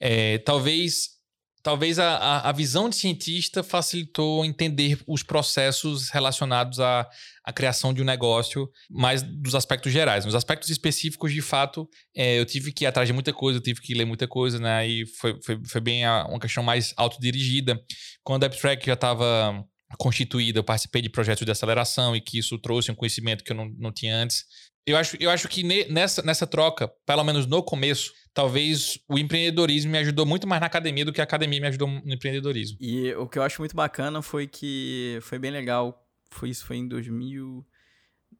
[0.00, 1.19] é, talvez
[1.62, 7.08] talvez a, a, visão de cientista facilitou entender os processos relacionados à,
[7.44, 10.24] à criação de um negócio, mais dos aspectos gerais.
[10.24, 13.62] Nos aspectos específicos, de fato, é, eu tive que ir atrás de muita coisa, eu
[13.62, 14.86] tive que ler muita coisa, né?
[14.88, 17.78] E foi, foi, foi bem a, uma questão mais autodirigida.
[18.22, 19.64] Quando a AppTrack já estava
[19.98, 23.56] constituída, eu participei de projetos de aceleração e que isso trouxe um conhecimento que eu
[23.56, 24.44] não, não tinha antes.
[24.86, 29.18] Eu acho, eu acho que ne, nessa, nessa troca, pelo menos no começo, talvez o
[29.18, 32.78] empreendedorismo me ajudou muito mais na academia do que a academia me ajudou no empreendedorismo.
[32.80, 36.06] E o que eu acho muito bacana foi que foi bem legal.
[36.30, 37.64] Foi isso, foi em 2000.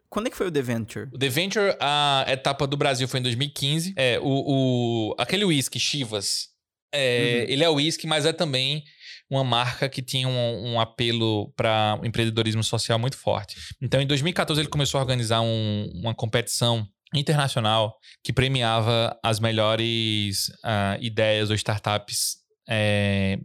[0.08, 1.08] Quando é que foi o The Venture?
[1.12, 3.94] O The Venture, a etapa do Brasil foi em 2015.
[3.96, 6.48] É, o, o, aquele whisky, Chivas,
[6.92, 7.52] é, uhum.
[7.52, 8.84] ele é whisky, mas é também
[9.30, 13.56] uma marca que tinha um, um apelo para o empreendedorismo social muito forte.
[13.80, 20.48] Então, em 2014, ele começou a organizar um, uma competição internacional que premiava as melhores
[20.64, 22.38] uh, ideias ou startups
[22.68, 23.38] é,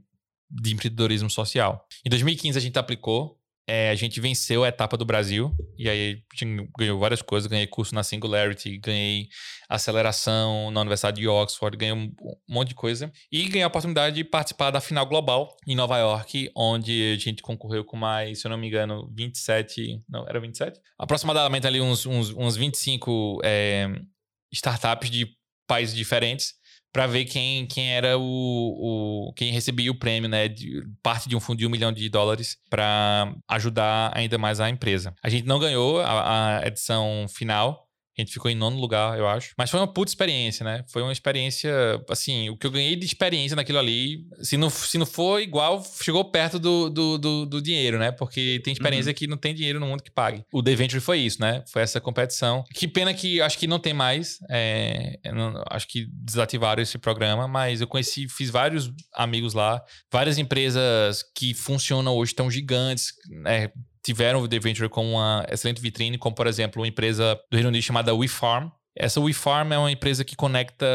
[0.50, 1.86] de empreendedorismo social.
[2.06, 6.22] Em 2015, a gente aplicou é, a gente venceu a etapa do Brasil, e aí
[6.78, 7.48] ganhou várias coisas.
[7.50, 9.28] Ganhei curso na Singularity, ganhei
[9.68, 12.12] aceleração na Universidade de Oxford, ganhei um
[12.48, 13.12] monte de coisa.
[13.32, 17.42] E ganhei a oportunidade de participar da final global em Nova York, onde a gente
[17.42, 20.04] concorreu com mais, se eu não me engano, 27.
[20.08, 20.80] Não, era 27?
[21.00, 23.88] Aproximadamente ali uns, uns, uns 25 é,
[24.52, 25.28] startups de
[25.68, 26.54] países diferentes
[26.96, 31.36] para ver quem, quem era o, o quem recebia o prêmio, né, de, parte de
[31.36, 35.14] um fundo de um milhão de dólares para ajudar ainda mais a empresa.
[35.22, 37.85] A gente não ganhou a, a edição final,
[38.18, 39.54] a gente ficou em nono lugar, eu acho.
[39.58, 40.84] Mas foi uma puta experiência, né?
[40.88, 41.72] Foi uma experiência,
[42.10, 45.84] assim, o que eu ganhei de experiência naquilo ali, se não, se não for igual,
[46.02, 48.12] chegou perto do, do, do, do dinheiro, né?
[48.12, 49.16] Porque tem experiência uhum.
[49.16, 50.44] que não tem dinheiro no mundo que pague.
[50.52, 51.64] O The Venture foi isso, né?
[51.72, 52.64] Foi essa competição.
[52.74, 54.38] Que pena que acho que não tem mais.
[54.50, 60.38] É, não, acho que desativaram esse programa, mas eu conheci, fiz vários amigos lá, várias
[60.38, 63.70] empresas que funcionam hoje, estão gigantes, né?
[64.06, 67.70] Tiveram o The Venture como uma excelente vitrine, como por exemplo uma empresa do Reino
[67.70, 68.70] Unido chamada WeFarm.
[68.96, 70.86] Essa WeFarm é uma empresa que conecta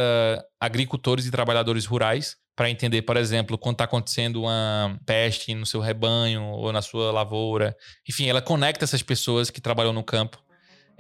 [0.61, 5.81] agricultores e trabalhadores rurais para entender, por exemplo, quando está acontecendo uma peste no seu
[5.81, 7.77] rebanho ou na sua lavoura.
[8.09, 10.39] Enfim, ela conecta essas pessoas que trabalham no campo.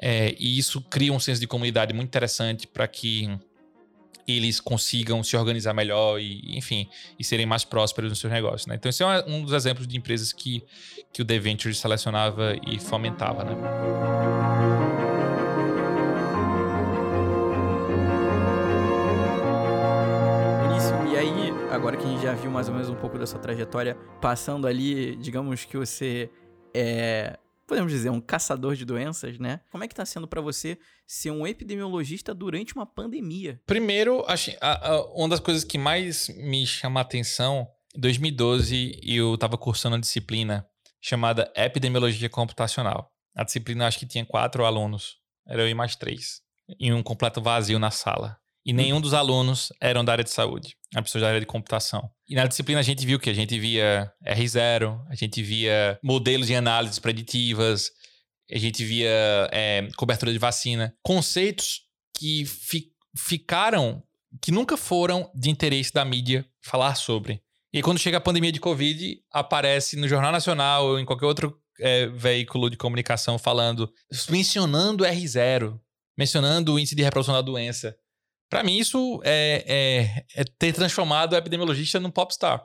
[0.03, 3.29] É, e isso cria um senso de comunidade muito interessante para que
[4.37, 6.89] eles consigam se organizar melhor e, enfim,
[7.19, 8.67] e serem mais prósperos nos seus negócios.
[8.67, 8.75] Né?
[8.75, 10.63] Então, esse é um dos exemplos de empresas que,
[11.13, 13.45] que o The Venture selecionava e fomentava.
[13.45, 13.57] Né?
[21.13, 23.39] E aí, agora que a gente já viu mais ou menos um pouco da sua
[23.39, 26.31] trajetória, passando ali, digamos que você
[26.75, 27.39] é
[27.71, 29.61] podemos dizer, um caçador de doenças, né?
[29.71, 33.61] Como é que tá sendo para você ser um epidemiologista durante uma pandemia?
[33.65, 39.01] Primeiro, acho, a, a, uma das coisas que mais me chama a atenção, em 2012
[39.05, 40.67] eu estava cursando uma disciplina
[41.01, 43.09] chamada Epidemiologia Computacional.
[43.37, 46.41] A disciplina acho que tinha quatro alunos, era eu e mais três,
[46.81, 48.37] em um completo vazio na sala.
[48.65, 52.11] E nenhum dos alunos eram da área de saúde, eram pessoas da área de computação.
[52.29, 56.47] E na disciplina a gente viu que a gente via R0, a gente via modelos
[56.47, 57.91] de análises preditivas,
[58.53, 60.95] a gente via é, cobertura de vacina.
[61.03, 61.83] Conceitos
[62.17, 64.03] que fi ficaram,
[64.41, 67.43] que nunca foram de interesse da mídia falar sobre.
[67.73, 71.57] E quando chega a pandemia de Covid, aparece no Jornal Nacional ou em qualquer outro
[71.81, 73.93] é, veículo de comunicação falando,
[74.29, 75.79] mencionando R0,
[76.17, 77.97] mencionando o índice de reprodução da doença.
[78.51, 79.65] Para mim, isso é,
[80.35, 82.61] é, é, ter transformado o epidemiologista num popstar.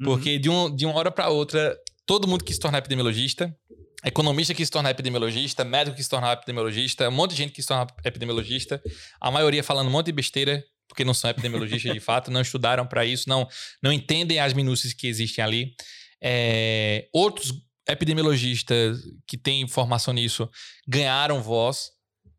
[0.00, 0.06] Uhum.
[0.06, 3.54] Porque de, um, de uma hora para outra, todo mundo quis se tornar epidemiologista,
[4.02, 7.64] economista quis se tornar epidemiologista, médico quis se tornar epidemiologista, um monte de gente quis
[7.64, 8.82] se tornar epidemiologista,
[9.20, 12.86] a maioria falando um monte de besteira, porque não são epidemiologistas de fato, não estudaram
[12.86, 13.46] para isso, não,
[13.82, 15.74] não entendem as minúcias que existem ali.
[16.22, 17.52] É, outros
[17.86, 20.48] epidemiologistas que têm formação nisso
[20.88, 21.90] ganharam voz,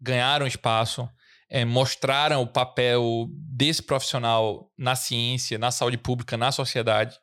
[0.01, 1.07] ganharam espaço
[1.49, 7.17] é, mostraram o papel desse profissional na ciência, na saúde pública, na sociedade.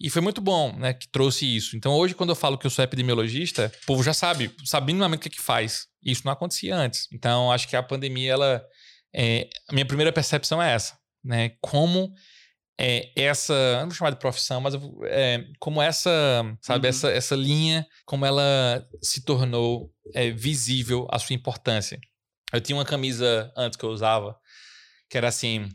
[0.00, 1.76] E foi muito bom, né, que trouxe isso.
[1.76, 5.18] Então, hoje, quando eu falo que eu sou epidemiologista, o povo já sabe, sabe minimamente
[5.18, 5.86] o que, é que faz.
[6.02, 7.08] Isso não acontecia antes.
[7.12, 8.64] Então, acho que a pandemia, ela.
[9.12, 11.52] É, a minha primeira percepção é essa, né?
[11.60, 12.12] Como
[12.78, 13.80] é, essa.
[13.80, 14.74] Não vou chamar de profissão, mas
[15.06, 16.10] é, como essa,
[16.60, 16.90] sabe, uhum.
[16.90, 21.98] essa, essa linha, como ela se tornou é, visível a sua importância.
[22.52, 24.38] Eu tinha uma camisa antes que eu usava,
[25.08, 25.68] que era assim: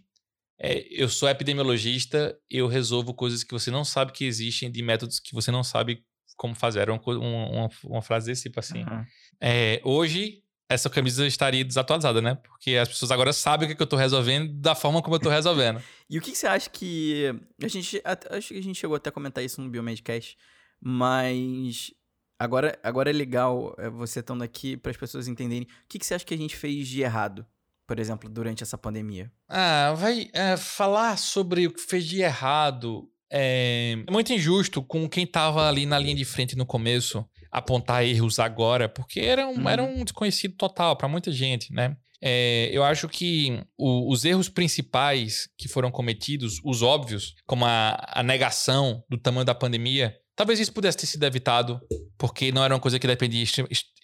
[0.59, 5.19] é, eu sou epidemiologista, eu resolvo coisas que você não sabe que existem de métodos
[5.19, 6.03] que você não sabe
[6.36, 6.79] como fazer.
[6.79, 8.83] Era uma, uma, uma frase desse tipo assim.
[8.83, 9.05] Uhum.
[9.41, 12.36] É, hoje, essa camisa estaria desatualizada, né?
[12.36, 15.15] Porque as pessoas agora sabem o que, é que eu estou resolvendo da forma como
[15.15, 15.81] eu estou resolvendo.
[16.09, 17.33] e o que, que, você acha que.
[17.62, 20.38] A gente, acho que a gente chegou até a comentar isso no Biomedcast,
[20.81, 21.91] mas
[22.39, 26.06] Agora, agora é legal é, você estando aqui para as pessoas entenderem o que, que
[26.06, 27.46] você acha que a gente fez de errado,
[27.88, 29.32] por exemplo, durante essa pandemia.
[29.48, 35.24] Ah, vai é, falar sobre o que fez de errado é muito injusto com quem
[35.24, 39.84] estava ali na linha de frente no começo apontar erros agora, porque era um, era
[39.84, 40.02] uhum.
[40.02, 41.98] um desconhecido total para muita gente, né?
[42.22, 47.98] É, eu acho que o, os erros principais que foram cometidos, os óbvios, como a,
[48.08, 51.80] a negação do tamanho da pandemia, Talvez isso pudesse ter sido evitado,
[52.17, 53.46] porque não era uma coisa que dependia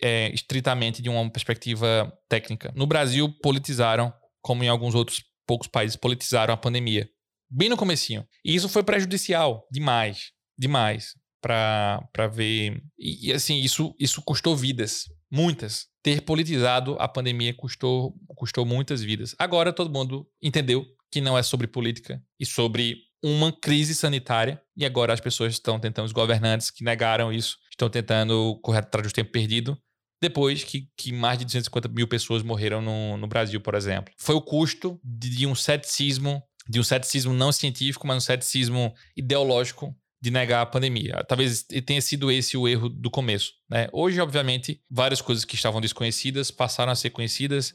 [0.01, 2.71] é, estritamente de uma perspectiva técnica.
[2.75, 7.09] No Brasil, politizaram, como em alguns outros poucos países, politizaram a pandemia.
[7.49, 8.23] Bem no comecinho.
[8.45, 12.79] E isso foi prejudicial demais, demais, para ver...
[12.97, 15.87] E, assim, isso, isso custou vidas, muitas.
[16.03, 19.35] Ter politizado a pandemia custou, custou muitas vidas.
[19.39, 24.85] Agora todo mundo entendeu que não é sobre política e sobre uma crise sanitária e
[24.85, 29.13] agora as pessoas estão tentando, os governantes que negaram isso, estão tentando correr atrás do
[29.13, 29.77] tempo perdido
[30.21, 34.13] depois que, que mais de 250 mil pessoas morreram no, no Brasil, por exemplo.
[34.17, 38.93] Foi o custo de, de um ceticismo, de um ceticismo não científico, mas um ceticismo
[39.15, 41.23] ideológico de negar a pandemia.
[41.27, 43.53] Talvez tenha sido esse o erro do começo.
[43.69, 43.87] Né?
[43.93, 47.73] Hoje, obviamente, várias coisas que estavam desconhecidas passaram a ser conhecidas.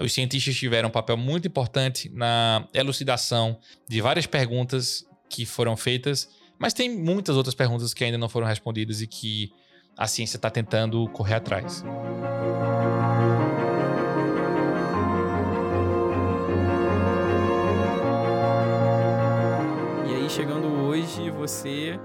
[0.00, 6.28] Os cientistas tiveram um papel muito importante na elucidação de várias perguntas que foram feitas,
[6.58, 9.50] mas tem muitas outras perguntas que ainda não foram respondidas e que
[9.96, 11.82] a ciência está tentando correr atrás.
[20.88, 22.00] Hoje, você,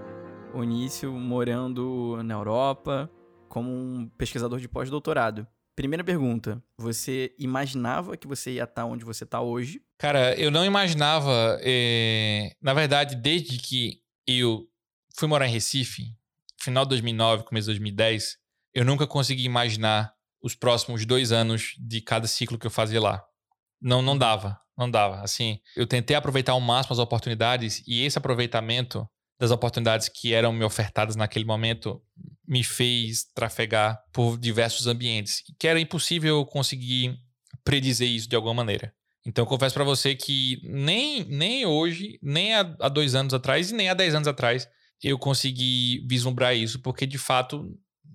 [0.53, 3.09] Onício, morando na Europa,
[3.47, 5.47] como um pesquisador de pós-doutorado.
[5.73, 9.81] Primeira pergunta: você imaginava que você ia estar onde você está hoje?
[9.97, 11.57] Cara, eu não imaginava.
[11.61, 14.67] Eh, na verdade, desde que eu
[15.17, 16.03] fui morar em Recife,
[16.59, 18.37] final de 2009, começo de 2010,
[18.73, 23.23] eu nunca consegui imaginar os próximos dois anos de cada ciclo que eu fazia lá.
[23.81, 25.21] Não, não dava, não dava.
[25.21, 29.07] Assim, eu tentei aproveitar ao máximo as oportunidades e esse aproveitamento
[29.39, 32.01] das oportunidades que eram me ofertadas naquele momento
[32.47, 37.17] me fez trafegar por diversos ambientes, que era impossível conseguir
[37.63, 38.93] predizer isso de alguma maneira.
[39.25, 43.71] Então, eu confesso para você que nem, nem hoje, nem há, há dois anos atrás
[43.71, 44.67] e nem há dez anos atrás,
[45.01, 47.69] eu consegui vislumbrar isso, porque de fato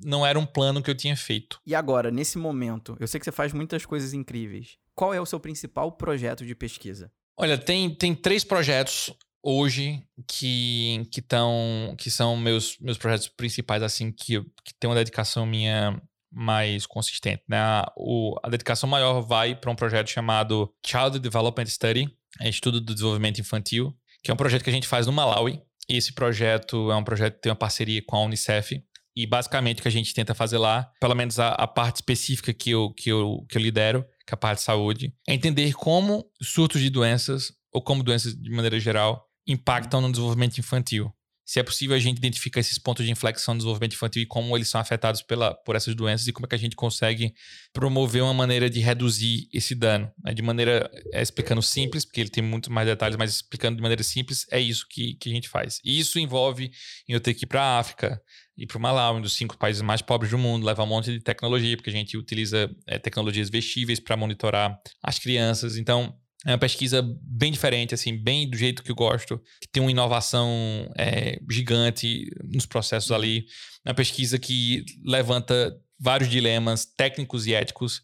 [0.04, 1.60] não era um plano que eu tinha feito.
[1.66, 4.76] E agora, nesse momento, eu sei que você faz muitas coisas incríveis.
[4.98, 7.08] Qual é o seu principal projeto de pesquisa?
[7.36, 13.80] Olha, tem, tem três projetos hoje que que, tão, que são meus, meus projetos principais,
[13.80, 17.44] assim, que, que tem uma dedicação minha mais consistente.
[17.46, 17.58] Né?
[17.58, 22.92] A, o, a dedicação maior vai para um projeto chamado Child Development Study, Estudo do
[22.92, 26.96] Desenvolvimento Infantil, que é um projeto que a gente faz no Malawi, esse projeto é
[26.96, 28.82] um projeto que tem uma parceria com a Unicef.
[29.14, 32.52] E basicamente o que a gente tenta fazer lá, pelo menos a, a parte específica
[32.52, 34.04] que eu, que, eu, que eu lidero,
[34.36, 39.24] parte de saúde, é entender como surtos de doenças, ou como doenças de maneira geral,
[39.46, 41.12] impactam no desenvolvimento infantil
[41.48, 44.54] se é possível a gente identificar esses pontos de inflexão no desenvolvimento infantil e como
[44.54, 47.32] eles são afetados pela, por essas doenças e como é que a gente consegue
[47.72, 50.12] promover uma maneira de reduzir esse dano.
[50.22, 50.34] Né?
[50.34, 54.02] De maneira, é, explicando simples, porque ele tem muito mais detalhes, mas explicando de maneira
[54.02, 55.80] simples, é isso que, que a gente faz.
[55.82, 56.70] E isso envolve
[57.08, 58.20] eu ter que ir para a África,
[58.54, 61.10] ir para o Malawi, um dos cinco países mais pobres do mundo, levar um monte
[61.10, 65.78] de tecnologia, porque a gente utiliza é, tecnologias vestíveis para monitorar as crianças.
[65.78, 66.14] Então,
[66.46, 69.90] é uma pesquisa bem diferente, assim, bem do jeito que eu gosto, que tem uma
[69.90, 70.50] inovação
[70.96, 73.46] é, gigante nos processos ali.
[73.84, 78.02] É uma pesquisa que levanta vários dilemas técnicos e éticos.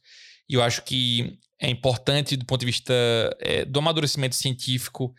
[0.49, 2.93] E eu acho que é importante do ponto de vista
[3.41, 5.15] é, do amadurecimento científico,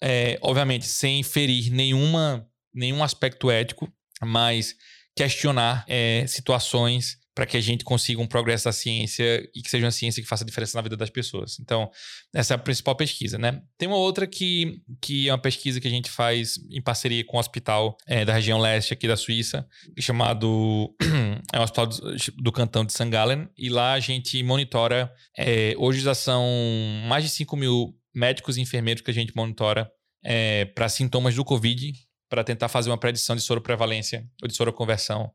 [0.00, 4.76] é, obviamente, sem ferir nenhuma, nenhum aspecto ético, mas
[5.16, 9.86] questionar é, situações para que a gente consiga um progresso da ciência e que seja
[9.86, 11.60] uma ciência que faça diferença na vida das pessoas.
[11.60, 11.88] Então,
[12.34, 13.62] essa é a principal pesquisa, né?
[13.78, 17.36] Tem uma outra que, que é uma pesquisa que a gente faz em parceria com
[17.36, 19.64] o um hospital é, da região leste aqui da Suíça,
[20.00, 20.92] chamado
[21.54, 23.08] é um hospital do, do cantão de St.
[23.08, 26.44] Gallen, e lá a gente monitora, é, hoje já são
[27.06, 29.88] mais de 5 mil médicos e enfermeiros que a gente monitora
[30.24, 31.92] é, para sintomas do Covid,
[32.28, 35.32] para tentar fazer uma predição de soroprevalência ou de soroconversão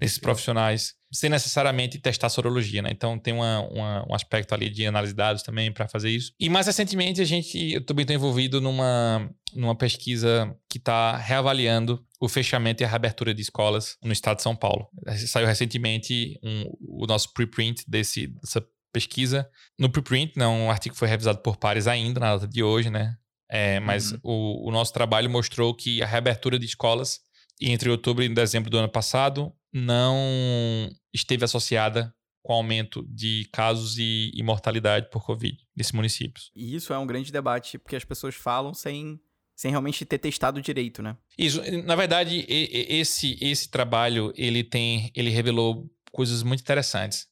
[0.00, 2.90] nesses profissionais, sem necessariamente testar sorologia, né?
[2.92, 6.32] Então tem uma, uma, um aspecto ali de análise de dados também para fazer isso.
[6.40, 12.04] E mais recentemente a gente, eu também estou envolvido numa, numa pesquisa que está reavaliando
[12.20, 14.88] o fechamento e a reabertura de escolas no estado de São Paulo.
[15.26, 16.64] Saiu recentemente um,
[17.02, 19.48] o nosso preprint desse, dessa pesquisa.
[19.78, 22.90] No preprint, não, né, um artigo foi revisado por pares ainda na data de hoje,
[22.90, 23.16] né?
[23.52, 24.18] É, mas uhum.
[24.22, 27.18] o, o nosso trabalho mostrou que a reabertura de escolas
[27.60, 34.32] entre outubro e dezembro do ano passado não esteve associada com aumento de casos e,
[34.42, 36.50] mortalidade por Covid nesses municípios.
[36.54, 39.20] E isso é um grande debate, porque as pessoas falam sem,
[39.54, 41.16] sem realmente ter testado direito, né?
[41.36, 47.28] Isso, na verdade, esse, esse trabalho, ele tem, ele revelou coisas muito interessantes.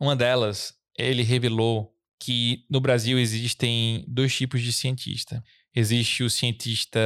[0.00, 5.44] Uma delas, ele revelou que no Brasil existem dois tipos de cientista.
[5.74, 6.98] Existe o cientista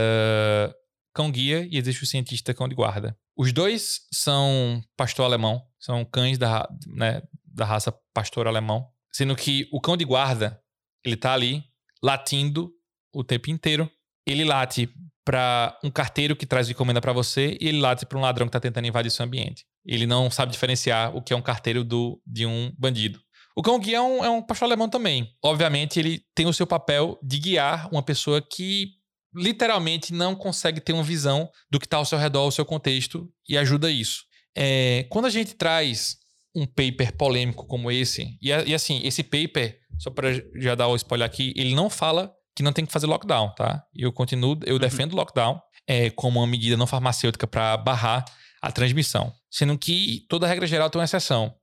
[1.15, 3.17] cão-guia e existe o cientista cão de guarda.
[3.37, 9.69] Os dois são pastor alemão, são cães da, né, da raça pastor alemão, sendo que
[9.73, 10.61] o cão de guarda,
[11.05, 11.65] ele tá ali
[12.03, 12.71] latindo
[13.15, 13.91] o tempo inteiro.
[14.27, 14.89] Ele late
[15.25, 18.53] para um carteiro que traz encomenda para você e ele late para um ladrão que
[18.53, 19.65] tá tentando invadir seu ambiente.
[19.85, 23.21] Ele não sabe diferenciar o que é um carteiro do, de um bandido.
[23.57, 25.35] O cão guia é um, é um pastor alemão também.
[25.43, 28.93] Obviamente, ele tem o seu papel de guiar uma pessoa que
[29.35, 33.31] literalmente não consegue ter uma visão do que está ao seu redor, ao seu contexto,
[33.49, 34.25] e ajuda isso.
[34.57, 36.17] É, quando a gente traz
[36.55, 40.97] um paper polêmico como esse, e, e assim, esse paper, só para já dar o
[40.97, 43.85] spoiler aqui, ele não fala que não tem que fazer lockdown, tá?
[43.95, 44.81] Eu continuo, eu uhum.
[44.81, 48.25] defendo lockdown é, como uma medida não farmacêutica para barrar
[48.61, 51.55] a transmissão, sendo que toda regra geral tem uma exceção.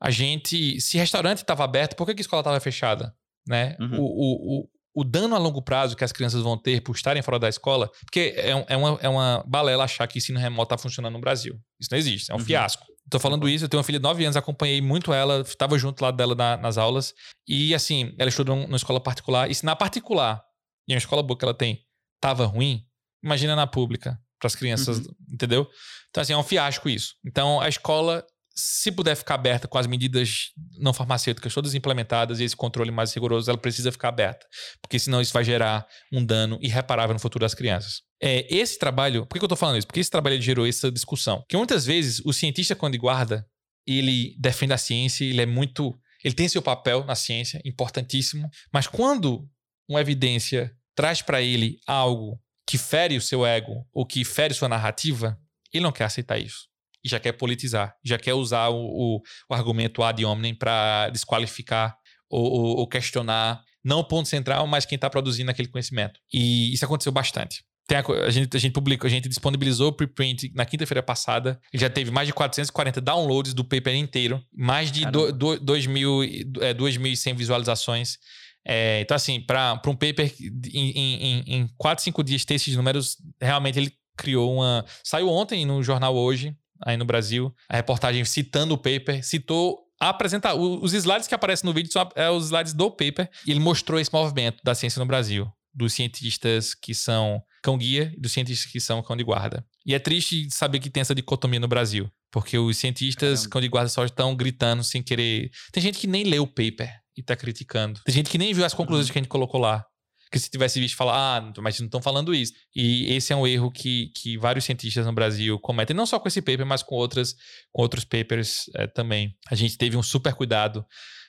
[0.00, 3.14] A gente, se restaurante estava aberto, por que, que a escola estava fechada?
[3.46, 3.76] Né?
[3.78, 3.98] Uhum.
[3.98, 7.22] O, o, o, o dano a longo prazo que as crianças vão ter por estarem
[7.22, 10.78] fora da escola, porque é, é, uma, é uma balela achar que ensino remoto está
[10.78, 11.58] funcionando no Brasil.
[11.80, 12.44] Isso não existe, é um uhum.
[12.44, 12.84] fiasco.
[13.08, 16.00] Tô falando isso, eu tenho uma filha de 9 anos, acompanhei muito ela, estava junto
[16.02, 17.12] lá dela na, nas aulas.
[17.46, 19.50] E assim, ela estuda numa escola particular.
[19.50, 20.42] E se na particular,
[20.86, 21.84] e a escola boa que ela tem,
[22.20, 22.84] tava ruim,
[23.22, 25.14] imagina na pública, para as crianças, uhum.
[25.32, 25.68] entendeu?
[26.08, 27.14] Então, assim, é um fiasco isso.
[27.24, 28.24] Então, a escola
[28.54, 33.12] se puder ficar aberta com as medidas não farmacêuticas todas implementadas e esse controle mais
[33.14, 34.46] rigoroso, ela precisa ficar aberta,
[34.80, 38.02] porque senão isso vai gerar um dano irreparável no futuro das crianças.
[38.22, 39.86] É, esse trabalho, por que eu estou falando isso?
[39.86, 41.42] Porque esse trabalho gerou essa discussão.
[41.48, 43.46] Que muitas vezes o cientista, quando guarda,
[43.86, 45.98] ele defende a ciência, ele é muito.
[46.22, 49.48] Ele tem seu papel na ciência, importantíssimo, mas quando
[49.88, 54.68] uma evidência traz para ele algo que fere o seu ego ou que fere sua
[54.68, 55.38] narrativa,
[55.72, 56.69] ele não quer aceitar isso
[57.04, 61.96] e já quer politizar, já quer usar o, o, o argumento ad hominem para desqualificar
[62.28, 66.20] ou, ou, ou, questionar, não o ponto central, mas quem está produzindo aquele conhecimento.
[66.32, 67.64] E isso aconteceu bastante.
[67.92, 71.60] A, a, gente, a gente publicou, a gente disponibilizou o preprint na quinta-feira passada.
[71.72, 78.18] Ele já teve mais de 440 downloads do paper inteiro, mais de 2.100 é, visualizações.
[78.64, 80.32] É, então, assim, para um paper
[80.72, 84.84] em, em, em 4, 5 dias ter esses números, realmente ele criou uma.
[85.02, 86.54] Saiu ontem no jornal hoje,
[86.84, 87.54] aí no Brasil.
[87.68, 92.30] A reportagem citando o paper, citou apresentar os slides que aparecem no vídeo são é,
[92.30, 96.74] os slides do paper e ele mostrou esse movimento da ciência no Brasil, dos cientistas
[96.74, 99.64] que são cão guia e dos cientistas que são cão de guarda.
[99.84, 103.50] E é triste saber que tem essa dicotomia no Brasil, porque os cientistas Caramba.
[103.50, 105.50] cão de guarda só estão gritando sem querer.
[105.70, 108.00] Tem gente que nem leu o paper e está criticando.
[108.04, 109.12] Tem gente que nem viu as conclusões uhum.
[109.12, 109.84] que a gente colocou lá
[110.30, 112.52] que se tivesse visto falar, ah, mas não estão falando isso.
[112.74, 116.28] E esse é um erro que, que vários cientistas no Brasil cometem, não só com
[116.28, 117.34] esse paper, mas com, outras,
[117.72, 119.36] com outros papers é, também.
[119.50, 120.86] A gente teve um super cuidado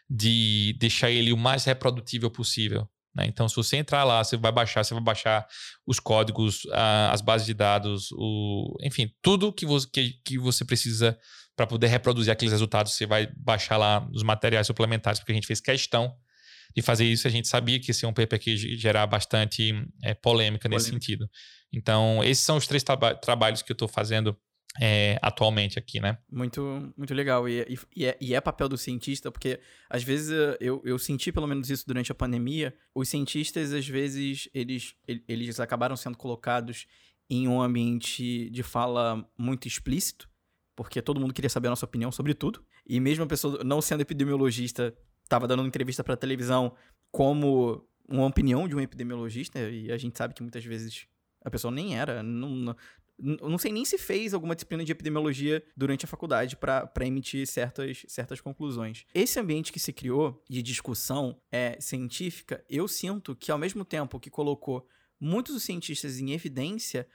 [0.08, 2.88] de deixar ele o mais reprodutível possível.
[3.16, 3.26] Né?
[3.26, 5.48] Então, se você entrar lá, você vai baixar, você vai baixar
[5.86, 10.64] os códigos, a, as bases de dados, o, enfim, tudo que você, que, que você
[10.64, 11.18] precisa
[11.56, 15.48] para poder reproduzir aqueles resultados, você vai baixar lá os materiais suplementares, porque a gente
[15.48, 16.16] fez questão
[16.76, 20.14] de fazer isso, a gente sabia que esse é um paper que gerar bastante é,
[20.14, 21.30] polêmica nesse sentido.
[21.72, 24.38] Então, esses são os três traba trabalhos que eu estou fazendo
[24.80, 26.18] é, atualmente aqui, né?
[26.32, 27.48] Muito, muito legal.
[27.48, 29.60] E, e, e, é, e, é, papel do cientista, porque
[29.90, 32.74] às vezes eu, eu senti pelo menos isso durante a pandemia.
[32.96, 34.96] Os cientistas, às vezes, eles,
[35.28, 36.86] eles acabaram sendo colocados
[37.30, 40.30] em um ambiente de fala muito explícito,
[40.76, 42.64] porque todo mundo queria saber a nossa opinião sobre tudo.
[42.86, 44.94] E mesmo a pessoa não sendo epidemiologista,
[45.32, 46.74] estava dando uma entrevista para televisão
[47.10, 51.08] como uma opinião de um epidemiologista, e a gente sabe que muitas vezes
[51.44, 52.76] a pessoa nem era, não, não,
[53.18, 58.04] não sei nem se fez alguma disciplina de epidemiologia durante a faculdade para emitir certas,
[58.08, 59.06] certas conclusões.
[59.14, 64.20] Esse ambiente que se criou de discussão é, científica, eu sinto que ao mesmo tempo
[64.20, 64.86] que colocou
[65.18, 67.08] muitos dos cientistas em evidência,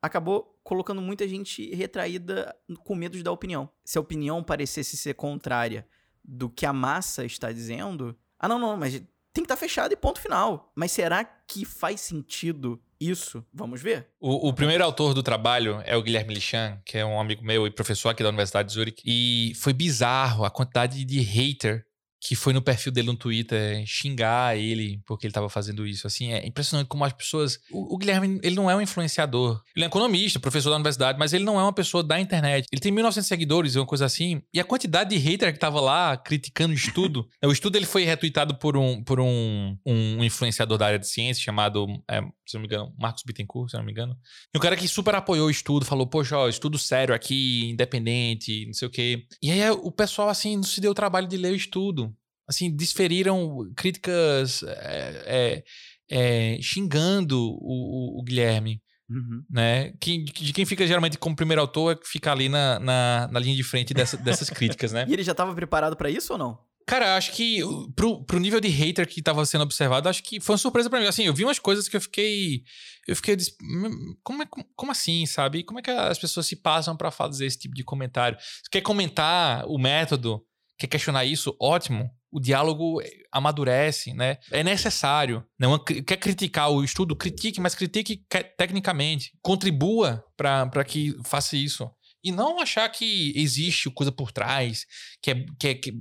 [0.00, 2.54] acabou colocando muita gente retraída
[2.84, 3.68] com medo de dar opinião.
[3.84, 5.86] Se a opinião parecesse ser contrária
[6.24, 8.92] do que a massa está dizendo, ah, não, não, mas
[9.34, 10.72] tem que estar tá fechado e ponto final.
[10.74, 13.44] Mas será que faz sentido isso?
[13.52, 14.08] Vamos ver.
[14.20, 17.66] O, o, primeiro autor do trabalho é o Guilherme Lichan, que é um amigo meu
[17.66, 19.02] e professor aqui da Universidade de Zurich.
[19.04, 21.84] E foi bizarro a quantidade de hater
[22.24, 26.06] que foi no perfil dele no Twitter xingar ele porque ele estava fazendo isso.
[26.06, 27.60] Assim, é impressionante como as pessoas.
[27.70, 29.60] O, o, Guilherme, ele não é um influenciador.
[29.76, 32.66] Ele é economista, professor da universidade, mas ele não é uma pessoa da internet.
[32.72, 34.40] Ele tem 1.900 seguidores, uma coisa assim.
[34.54, 37.28] E a quantidade de hater que tava lá criticando o estudo.
[37.44, 41.44] o estudo ele foi retweetado por um, por um, um influenciador da área de ciência
[41.44, 44.16] chamado, é, se não me engano, Marcos Bittencourt, se não me engano.
[44.54, 48.66] E um cara que super apoiou o estudo, falou: Poxa, ó, estudo sério aqui, independente,
[48.66, 49.26] não sei o quê.
[49.42, 52.14] E aí o pessoal, assim, não se deu o trabalho de ler o estudo
[52.48, 55.64] assim, desferiram críticas é,
[56.10, 58.82] é, xingando o, o, o Guilherme.
[59.08, 59.44] Uhum.
[59.50, 59.92] Né?
[60.00, 63.40] Que, de quem fica geralmente como primeiro autor é que fica ali na, na, na
[63.40, 65.04] linha de frente dessa, dessas críticas, né?
[65.08, 66.58] e ele já estava preparado para isso ou não?
[66.86, 67.60] Cara, acho que
[67.96, 71.00] pro, pro nível de hater que estava sendo observado, acho que foi uma surpresa para
[71.00, 71.06] mim.
[71.06, 72.62] Assim, eu vi umas coisas que eu fiquei.
[73.06, 73.36] Eu fiquei.
[73.62, 75.64] Hum, como, é, como assim, sabe?
[75.64, 78.38] Como é que as pessoas se passam para fazer esse tipo de comentário?
[78.40, 80.44] Se quer comentar o método,
[80.78, 84.38] quer questionar isso, ótimo o diálogo amadurece, né?
[84.50, 85.44] É necessário.
[85.56, 88.24] Não quer criticar o estudo, critique, mas critique
[88.58, 89.30] tecnicamente.
[89.40, 91.88] Contribua para que faça isso.
[92.24, 94.86] E não achar que existe coisa por trás,
[95.22, 95.94] que é, que é que,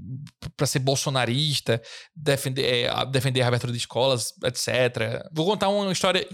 [0.56, 1.82] para ser bolsonarista,
[2.16, 5.28] defender, é, defender a abertura de escolas, etc.
[5.34, 6.26] Vou contar uma história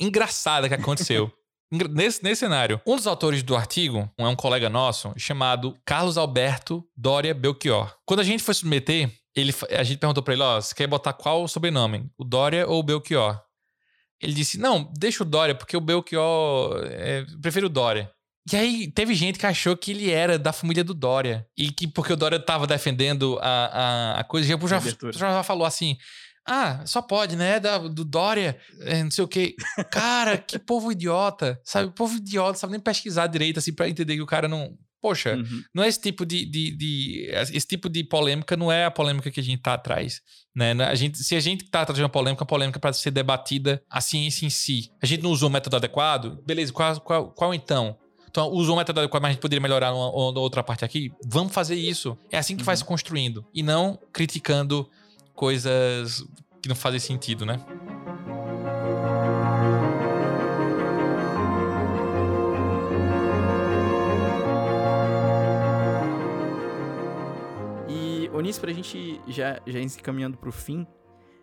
[0.00, 1.32] engraçada que aconteceu.
[1.90, 6.86] Nesse, nesse cenário, um dos autores do artigo é um colega nosso chamado Carlos Alberto
[6.96, 7.96] Dória Belchior.
[8.06, 11.12] Quando a gente foi submeter, ele, a gente perguntou para ele: Ó, você quer botar
[11.14, 12.08] qual sobrenome?
[12.16, 13.42] O Dória ou o Belchior?
[14.22, 16.80] Ele disse: Não, deixa o Dória, porque o Belchior.
[16.84, 18.10] É, prefiro o Dória.
[18.52, 21.46] E aí teve gente que achou que ele era da família do Dória.
[21.56, 25.66] E que porque o Dória tava defendendo a, a, a coisa, já, já, já falou
[25.66, 25.96] assim:
[26.46, 27.58] ah, só pode, né?
[27.58, 29.56] Da, do Dória, é, não sei o quê.
[29.90, 31.58] Cara, que povo idiota.
[31.64, 31.90] Sabe?
[31.94, 34.76] Povo idiota, sabe nem pesquisar direito, assim, pra entender que o cara não.
[35.00, 35.62] Poxa, uhum.
[35.74, 39.30] não é esse tipo de, de, de, Esse tipo de polêmica não é a polêmica
[39.30, 40.22] que a gente tá atrás.
[40.54, 40.72] Né?
[40.82, 43.82] A gente, se a gente tá atrás de uma polêmica, a polêmica para ser debatida
[43.90, 44.90] a ciência em si.
[45.02, 47.98] A gente não usou o método adequado, beleza, qual, qual, qual então?
[48.34, 51.12] Então, usou o método adequado, mas a gente poderia melhorar uma, uma outra parte aqui.
[51.24, 52.18] Vamos fazer isso.
[52.32, 52.66] É assim que uhum.
[52.66, 53.46] vai se construindo.
[53.54, 54.90] E não criticando
[55.36, 56.26] coisas
[56.60, 57.64] que não fazem sentido, né?
[67.88, 70.84] E, Onis, pra gente já, já ir se caminhando pro fim,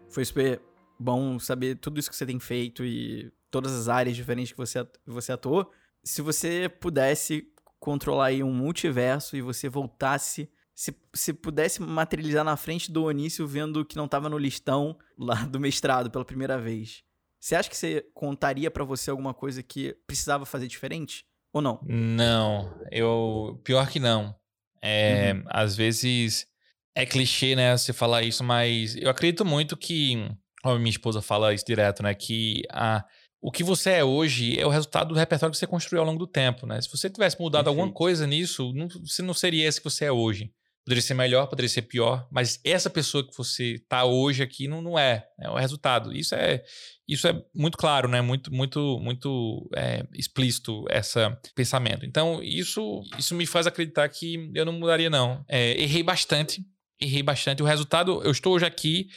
[0.10, 0.62] foi super
[1.00, 4.86] bom saber tudo isso que você tem feito e todas as áreas diferentes que você,
[5.08, 5.72] você atuou.
[6.04, 7.48] Se você pudesse
[7.80, 13.46] controlar aí um multiverso e você voltasse se, se pudesse materializar na frente do Onício
[13.46, 17.04] vendo que não estava no listão lá do mestrado pela primeira vez,
[17.40, 21.26] você acha que você contaria para você alguma coisa que precisava fazer diferente?
[21.54, 21.80] Ou não?
[21.84, 23.60] Não, eu.
[23.64, 24.34] Pior que não.
[24.82, 25.44] É, uhum.
[25.48, 26.48] Às vezes
[26.96, 30.30] é clichê, né, você falar isso, mas eu acredito muito que.
[30.64, 32.14] Ó, minha esposa fala isso direto, né?
[32.14, 33.04] Que a,
[33.42, 36.20] o que você é hoje é o resultado do repertório que você construiu ao longo
[36.20, 36.80] do tempo, né?
[36.80, 37.80] Se você tivesse mudado Perfeito.
[37.80, 40.52] alguma coisa nisso, não, você não seria esse que você é hoje.
[40.86, 44.82] Poderia ser melhor, poderia ser pior, mas essa pessoa que você está hoje aqui não,
[44.82, 46.12] não é, é o resultado.
[46.16, 46.64] Isso é
[47.08, 48.20] isso é muito claro, né?
[48.22, 51.20] Muito muito muito é, explícito esse
[51.54, 52.06] pensamento.
[52.06, 55.44] Então isso isso me faz acreditar que eu não mudaria não.
[55.48, 56.66] É, errei bastante,
[57.00, 57.62] errei bastante.
[57.62, 59.08] O resultado, eu estou hoje aqui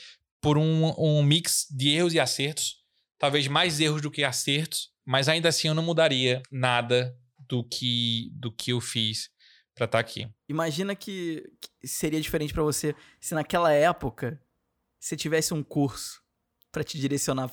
[0.43, 2.84] por um, um mix de erros e acertos,
[3.25, 8.31] talvez mais erros do que acertos, mas ainda assim eu não mudaria nada do que
[8.35, 9.31] do que eu fiz
[9.75, 10.29] para estar tá aqui.
[10.47, 14.39] Imagina que, que seria diferente para você se naquela época
[15.01, 16.22] você tivesse um curso
[16.70, 17.49] para te direcionar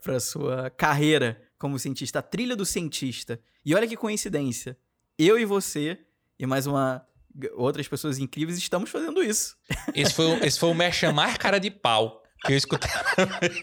[0.00, 3.40] para sua carreira como cientista, a trilha do cientista.
[3.66, 4.78] E olha que coincidência.
[5.18, 5.98] Eu e você
[6.38, 7.04] e mais uma
[7.54, 9.56] outras pessoas incríveis estamos fazendo isso.
[9.92, 12.90] Esse foi, esse foi o me chamar cara de pau que eu escutei.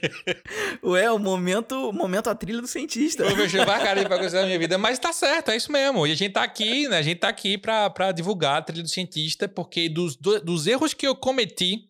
[0.83, 3.23] Ué, o momento, o momento a trilha do cientista.
[3.23, 6.05] Eu mexer pra caralho pra coisa da minha vida, mas tá certo, é isso mesmo.
[6.05, 6.97] E a gente tá aqui, né?
[6.97, 10.67] A gente tá aqui pra, pra divulgar a trilha do cientista, porque dos, do, dos
[10.67, 11.89] erros que eu cometi,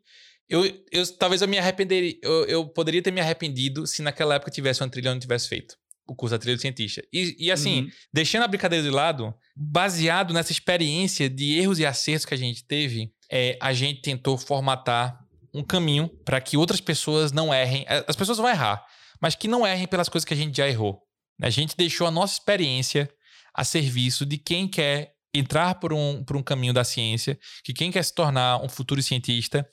[0.49, 4.49] eu, eu talvez eu me arrependeria, eu, eu poderia ter me arrependido se naquela época
[4.49, 5.75] tivesse uma trilha eu não tivesse feito
[6.07, 7.03] o curso da trilha do cientista.
[7.11, 7.89] E, e assim, uhum.
[8.13, 12.63] deixando a brincadeira de lado, baseado nessa experiência de erros e acertos que a gente
[12.63, 15.19] teve, é, a gente tentou formatar
[15.57, 17.85] um caminho para que outras pessoas não errem.
[18.07, 18.85] As pessoas vão errar,
[19.21, 21.01] mas que não errem pelas coisas que a gente já errou.
[21.41, 23.09] A gente deixou a nossa experiência
[23.53, 27.91] a serviço de quem quer entrar por um, por um caminho da ciência, que quem
[27.91, 29.67] quer se tornar um futuro cientista,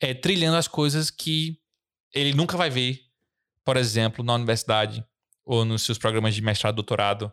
[0.00, 1.58] é, trilhando as coisas que
[2.14, 2.98] ele nunca vai ver,
[3.64, 5.04] por exemplo, na universidade
[5.44, 7.32] ou nos seus programas de mestrado, doutorado,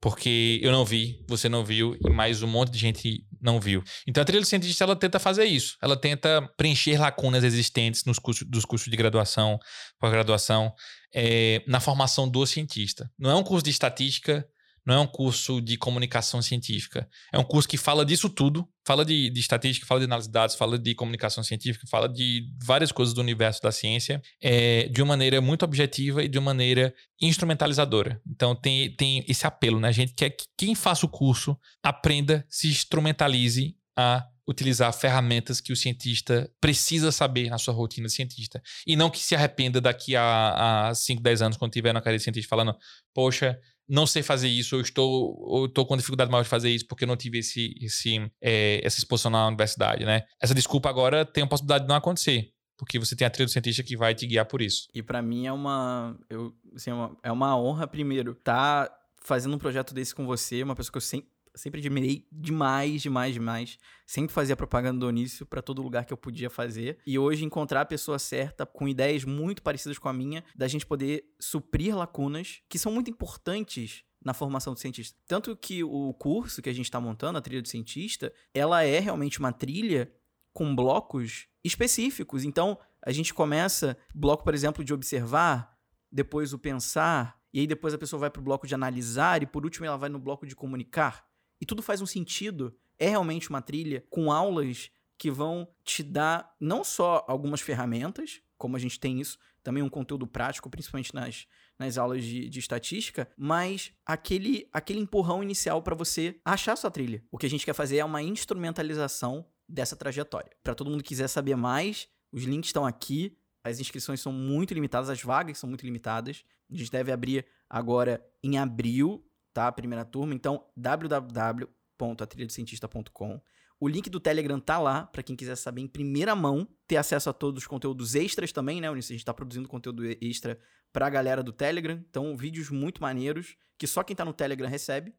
[0.00, 3.82] porque eu não vi, você não viu e mais um monte de gente não viu.
[4.06, 5.76] Então a trilha cientista ela tenta fazer isso.
[5.82, 9.58] Ela tenta preencher lacunas existentes nos cursos, dos cursos de graduação,
[9.98, 10.72] pós-graduação,
[11.14, 13.10] é, na formação do cientista.
[13.18, 14.46] Não é um curso de estatística,
[14.88, 17.06] não é um curso de comunicação científica.
[17.30, 18.66] É um curso que fala disso tudo.
[18.86, 22.48] Fala de, de estatística, fala de análise de dados, fala de comunicação científica, fala de
[22.64, 26.46] várias coisas do universo da ciência é, de uma maneira muito objetiva e de uma
[26.46, 28.18] maneira instrumentalizadora.
[28.26, 29.88] Então tem, tem esse apelo, né?
[29.88, 35.70] A gente quer que quem faça o curso aprenda, se instrumentalize a utilizar ferramentas que
[35.70, 38.62] o cientista precisa saber na sua rotina de cientista.
[38.86, 42.16] E não que se arrependa daqui a, a 5, 10 anos, quando tiver na carreira
[42.16, 42.74] de cientista, falando,
[43.12, 46.86] poxa, não sei fazer isso, ou estou, ou estou com dificuldade maior de fazer isso
[46.86, 50.24] porque eu não tive esse, esse, é, essa exposição na universidade, né?
[50.40, 52.52] Essa desculpa agora tem a possibilidade de não acontecer.
[52.76, 54.86] Porque você tem a trilha do cientista que vai te guiar por isso.
[54.94, 58.98] E para mim é uma, eu, assim, é uma, é uma honra, primeiro, estar tá
[59.20, 61.28] fazendo um projeto desse com você, uma pessoa que eu sempre,
[61.58, 63.78] sempre admirei demais, demais, demais.
[64.06, 66.98] Sempre fazia propaganda do Onício para todo lugar que eu podia fazer.
[67.06, 70.86] E hoje encontrar a pessoa certa com ideias muito parecidas com a minha, da gente
[70.86, 75.18] poder suprir lacunas que são muito importantes na formação do cientista.
[75.26, 78.98] Tanto que o curso que a gente está montando, a trilha do cientista, ela é
[78.98, 80.12] realmente uma trilha
[80.52, 82.44] com blocos específicos.
[82.44, 85.78] Então, a gente começa bloco, por exemplo, de observar,
[86.10, 89.46] depois o pensar, e aí depois a pessoa vai para o bloco de analisar, e
[89.46, 91.27] por último ela vai no bloco de comunicar.
[91.60, 92.76] E tudo faz um sentido.
[92.98, 98.76] É realmente uma trilha com aulas que vão te dar não só algumas ferramentas, como
[98.76, 101.46] a gente tem isso, também um conteúdo prático, principalmente nas,
[101.78, 107.22] nas aulas de, de estatística, mas aquele, aquele empurrão inicial para você achar sua trilha.
[107.30, 110.50] O que a gente quer fazer é uma instrumentalização dessa trajetória.
[110.62, 113.36] Para todo mundo que quiser saber mais, os links estão aqui.
[113.62, 116.44] As inscrições são muito limitadas, as vagas são muito limitadas.
[116.70, 119.68] A gente deve abrir agora em abril, tá?
[119.68, 120.34] A primeira turma.
[120.34, 123.40] Então, www.atrilhadocientista.com.
[123.80, 127.30] O link do Telegram tá lá, para quem quiser saber em primeira mão, ter acesso
[127.30, 128.88] a todos os conteúdos extras também, né?
[128.88, 130.58] A gente tá produzindo conteúdo extra
[130.92, 132.02] pra galera do Telegram.
[132.08, 135.14] Então, vídeos muito maneiros, que só quem tá no Telegram recebe.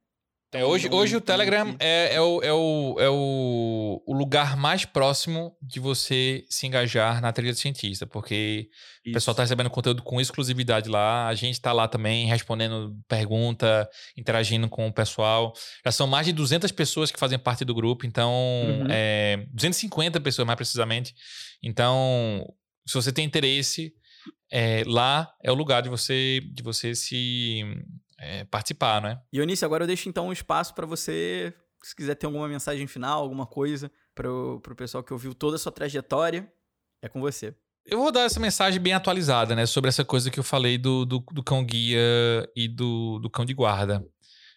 [0.52, 4.84] É, hoje, hoje o Telegram é, é, o, é, o, é o, o, lugar mais
[4.84, 8.68] próximo de você se engajar na trilha do cientista, porque
[9.06, 9.12] Isso.
[9.12, 13.88] o pessoal está recebendo conteúdo com exclusividade lá, a gente está lá também respondendo pergunta,
[14.18, 15.54] interagindo com o pessoal.
[15.86, 18.88] Já são mais de 200 pessoas que fazem parte do grupo, então, uhum.
[18.90, 21.14] é, 250 pessoas mais precisamente.
[21.62, 22.44] Então,
[22.88, 23.94] se você tem interesse,
[24.52, 27.64] é, lá é o lugar de você, de você se
[28.20, 29.22] é, participar, né?
[29.32, 32.86] E Onício, agora eu deixo então um espaço para você, se quiser ter alguma mensagem
[32.86, 36.52] final, alguma coisa para o pessoal que ouviu toda a sua trajetória,
[37.02, 37.56] é com você.
[37.86, 39.66] Eu vou dar essa mensagem bem atualizada, né?
[39.66, 42.00] Sobre essa coisa que eu falei do, do, do cão guia
[42.56, 44.06] e do, do cão de guarda.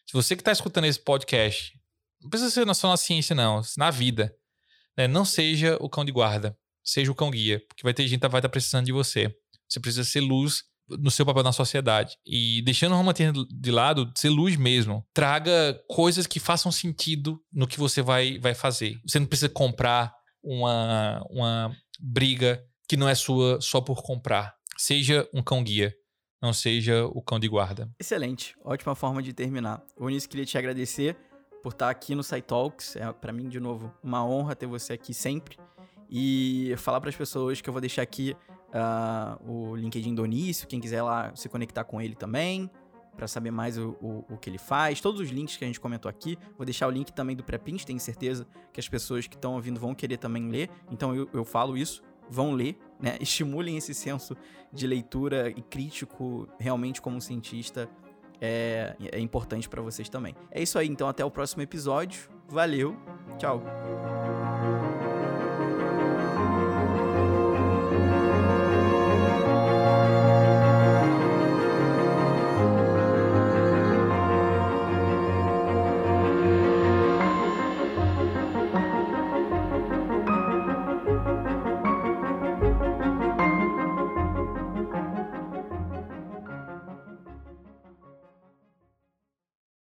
[0.04, 1.78] Se você que está escutando esse podcast,
[2.20, 4.34] não precisa ser só na ciência, não, na vida.
[4.96, 5.06] Né?
[5.06, 8.28] Não seja o cão de guarda, seja o cão guia, porque vai ter gente que
[8.28, 9.34] vai estar tá precisando de você.
[9.68, 10.64] Você precisa ser luz
[10.98, 12.16] no seu papel na sociedade.
[12.26, 15.04] E deixando o romantismo de lado, ser luz mesmo.
[15.12, 19.00] Traga coisas que façam sentido no que você vai, vai fazer.
[19.06, 24.54] Você não precisa comprar uma, uma briga que não é sua só por comprar.
[24.76, 25.94] Seja um cão guia,
[26.42, 27.90] não seja o cão de guarda.
[28.00, 29.82] Excelente, ótima forma de terminar.
[29.96, 31.16] Onísio queria te agradecer
[31.62, 32.96] por estar aqui no SciTalks.
[32.96, 35.56] É para mim, de novo, uma honra ter você aqui sempre.
[36.14, 38.36] E falar para as pessoas que eu vou deixar aqui
[38.68, 42.70] uh, o LinkedIn do Onício, quem quiser lá se conectar com ele também,
[43.16, 45.00] para saber mais o, o, o, que ele faz.
[45.00, 46.38] Todos os links que a gente comentou aqui.
[46.58, 49.80] Vou deixar o link também do pré-print, tenho certeza que as pessoas que estão ouvindo
[49.80, 50.68] vão querer também ler.
[50.90, 53.16] Então eu, eu falo isso, vão ler, né?
[53.20, 54.36] Estimulem esse senso
[54.70, 57.88] de leitura e crítico realmente como cientista.
[58.38, 60.34] É, é importante para vocês também.
[60.50, 62.28] É isso aí, então até o próximo episódio.
[62.48, 62.98] Valeu,
[63.38, 63.62] tchau.